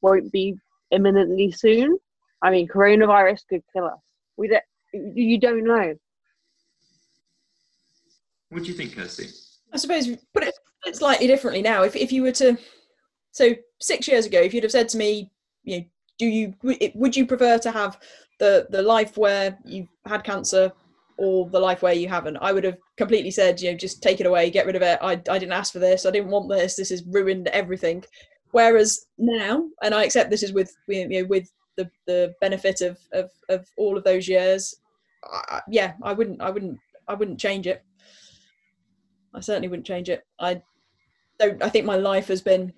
[0.00, 0.56] won't be
[0.90, 1.98] imminently soon.
[2.42, 4.00] I mean, coronavirus could kill us.
[4.38, 4.64] We don't.
[4.92, 5.94] You don't know.
[8.48, 9.28] What do you think, Kirsty?
[9.72, 10.54] I suppose put it
[10.96, 11.82] slightly differently now.
[11.82, 12.56] If if you were to,
[13.32, 15.30] so six years ago, if you'd have said to me,
[15.64, 15.84] you know,
[16.18, 16.54] do you
[16.94, 17.98] would you prefer to have
[18.38, 20.72] the the life where you had cancer
[21.20, 22.38] or the life where you haven't.
[22.38, 24.98] I would have completely said, you know, just take it away, get rid of it.
[25.02, 26.06] I, I didn't ask for this.
[26.06, 26.76] I didn't want this.
[26.76, 28.02] This has ruined everything.
[28.52, 32.98] Whereas now, and I accept this is with you know with the, the benefit of,
[33.12, 34.74] of, of all of those years.
[35.22, 37.84] I, yeah, I wouldn't I wouldn't I wouldn't change it.
[39.34, 40.24] I certainly wouldn't change it.
[40.40, 40.62] I
[41.38, 41.62] don't.
[41.62, 42.72] I think my life has been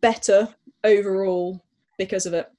[0.00, 0.48] better
[0.86, 1.62] overall
[1.98, 2.50] because of it.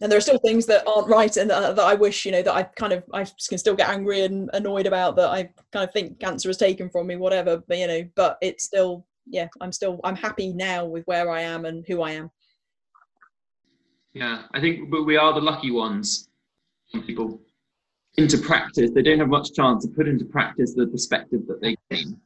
[0.00, 2.42] And there are still things that aren't right and that, that, I wish you know
[2.42, 5.88] that I kind of I can still get angry and annoyed about that I kind
[5.88, 9.48] of think cancer has taken from me whatever but you know but it's still yeah
[9.62, 12.30] I'm still I'm happy now with where I am and who I am.
[14.12, 16.28] Yeah I think but we are the lucky ones.
[17.06, 17.40] People
[18.18, 21.74] into practice they don't have much chance to put into practice the perspective that they
[21.90, 22.20] gain.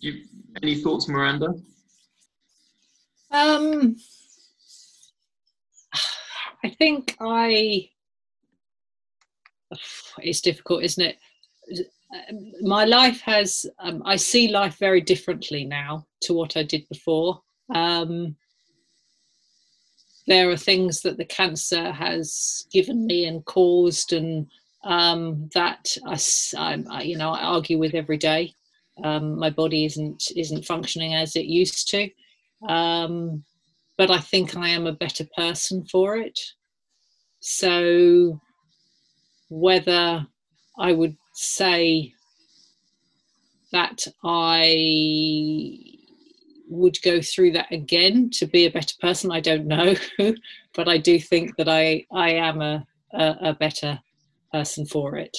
[0.00, 0.24] You,
[0.60, 1.54] any thoughts Miranda
[3.30, 3.96] um
[6.64, 7.90] I think I.
[10.18, 11.86] It's difficult, isn't it?
[12.62, 13.66] My life has.
[13.78, 17.42] Um, I see life very differently now to what I did before.
[17.74, 18.36] Um,
[20.26, 24.46] there are things that the cancer has given me and caused, and
[24.84, 26.18] um, that I,
[26.90, 28.54] I, you know, I argue with every day.
[29.04, 32.10] Um, my body isn't isn't functioning as it used to.
[32.66, 33.44] Um,
[33.96, 36.38] but I think I am a better person for it.
[37.40, 38.40] So,
[39.48, 40.26] whether
[40.78, 42.12] I would say
[43.72, 45.78] that I
[46.68, 49.32] would go through that again to be a better person.
[49.32, 49.94] I don't know,
[50.74, 53.98] but I do think that I I am a a, a better
[54.52, 55.36] person for it.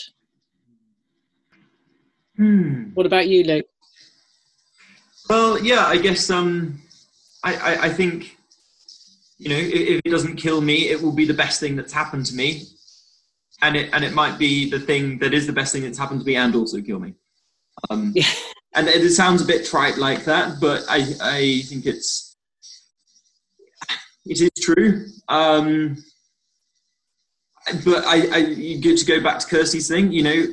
[2.36, 2.92] Hmm.
[2.94, 3.66] What about you, Luke?
[5.30, 6.82] Well, yeah, I guess um,
[7.44, 8.38] I, I, I think
[9.38, 11.94] you know if, if it doesn't kill me, it will be the best thing that's
[11.94, 12.64] happened to me,
[13.62, 16.22] and it and it might be the thing that is the best thing that's happened
[16.22, 17.14] to me and also kill me.
[17.90, 18.28] Um, Yeah.
[18.76, 22.38] and it, it sounds a bit trite like that, but I I think it's
[24.26, 25.06] it is true.
[25.28, 25.98] Um,
[27.86, 30.46] but I, I you get to go back to Kirsty's thing, you know,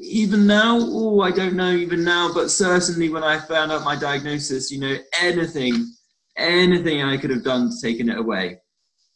[0.00, 3.96] even now, oh, I don't know even now, but certainly when I found out my
[3.96, 5.92] diagnosis, you know, anything,
[6.38, 8.60] anything I could have done to taken it away.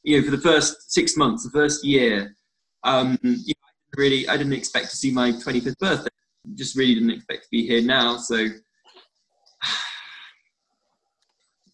[0.02, 2.36] You know, for the first six months, the first year,
[2.84, 6.08] um, you know, I didn't really, I didn't expect to see my 25th birthday.
[6.54, 8.16] Just really didn't expect to be here now.
[8.16, 8.48] So,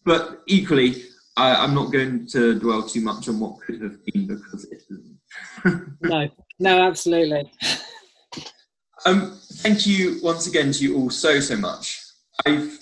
[0.05, 1.03] but equally,
[1.37, 4.83] I, I'm not going to dwell too much on what could have been because it
[4.89, 5.17] isn't.
[6.01, 6.29] No,
[6.59, 7.51] no, absolutely.
[9.05, 12.01] Um, thank you once again to you all so, so much.
[12.45, 12.78] I've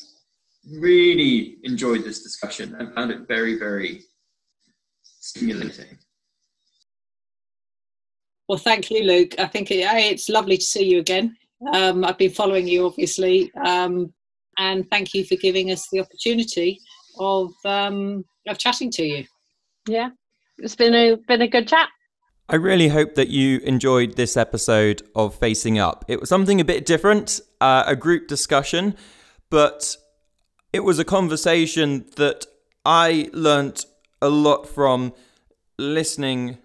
[0.71, 4.03] really enjoyed this discussion and found it very, very
[5.03, 5.97] stimulating.
[8.47, 9.35] Well, thank you, Luke.
[9.39, 11.35] I think it, it's lovely to see you again.
[11.73, 14.13] Um, I've been following you, obviously, um,
[14.57, 16.79] and thank you for giving us the opportunity
[17.19, 19.25] of um, of chatting to you.
[19.87, 20.09] Yeah,
[20.59, 21.89] it's been a been a good chat.
[22.49, 26.05] I really hope that you enjoyed this episode of Facing Up.
[26.07, 28.95] It was something a bit different, uh, a group discussion,
[29.49, 29.97] but
[30.73, 32.45] it was a conversation that
[32.85, 33.85] I learnt
[34.21, 35.13] a lot from
[35.77, 36.57] listening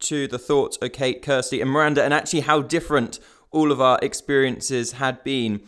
[0.00, 3.18] to the thoughts of Kate, Kirsty, and Miranda, and actually how different
[3.50, 5.60] all of our experiences had been.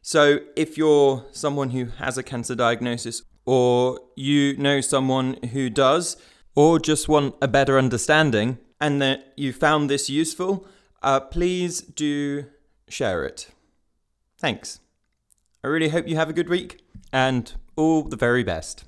[0.00, 6.16] So, if you're someone who has a cancer diagnosis, or you know someone who does,
[6.54, 10.66] or just want a better understanding, and that you found this useful,
[11.02, 12.46] uh, please do
[12.88, 13.48] share it.
[14.38, 14.80] Thanks.
[15.62, 16.83] I really hope you have a good week
[17.14, 18.84] and all the very best.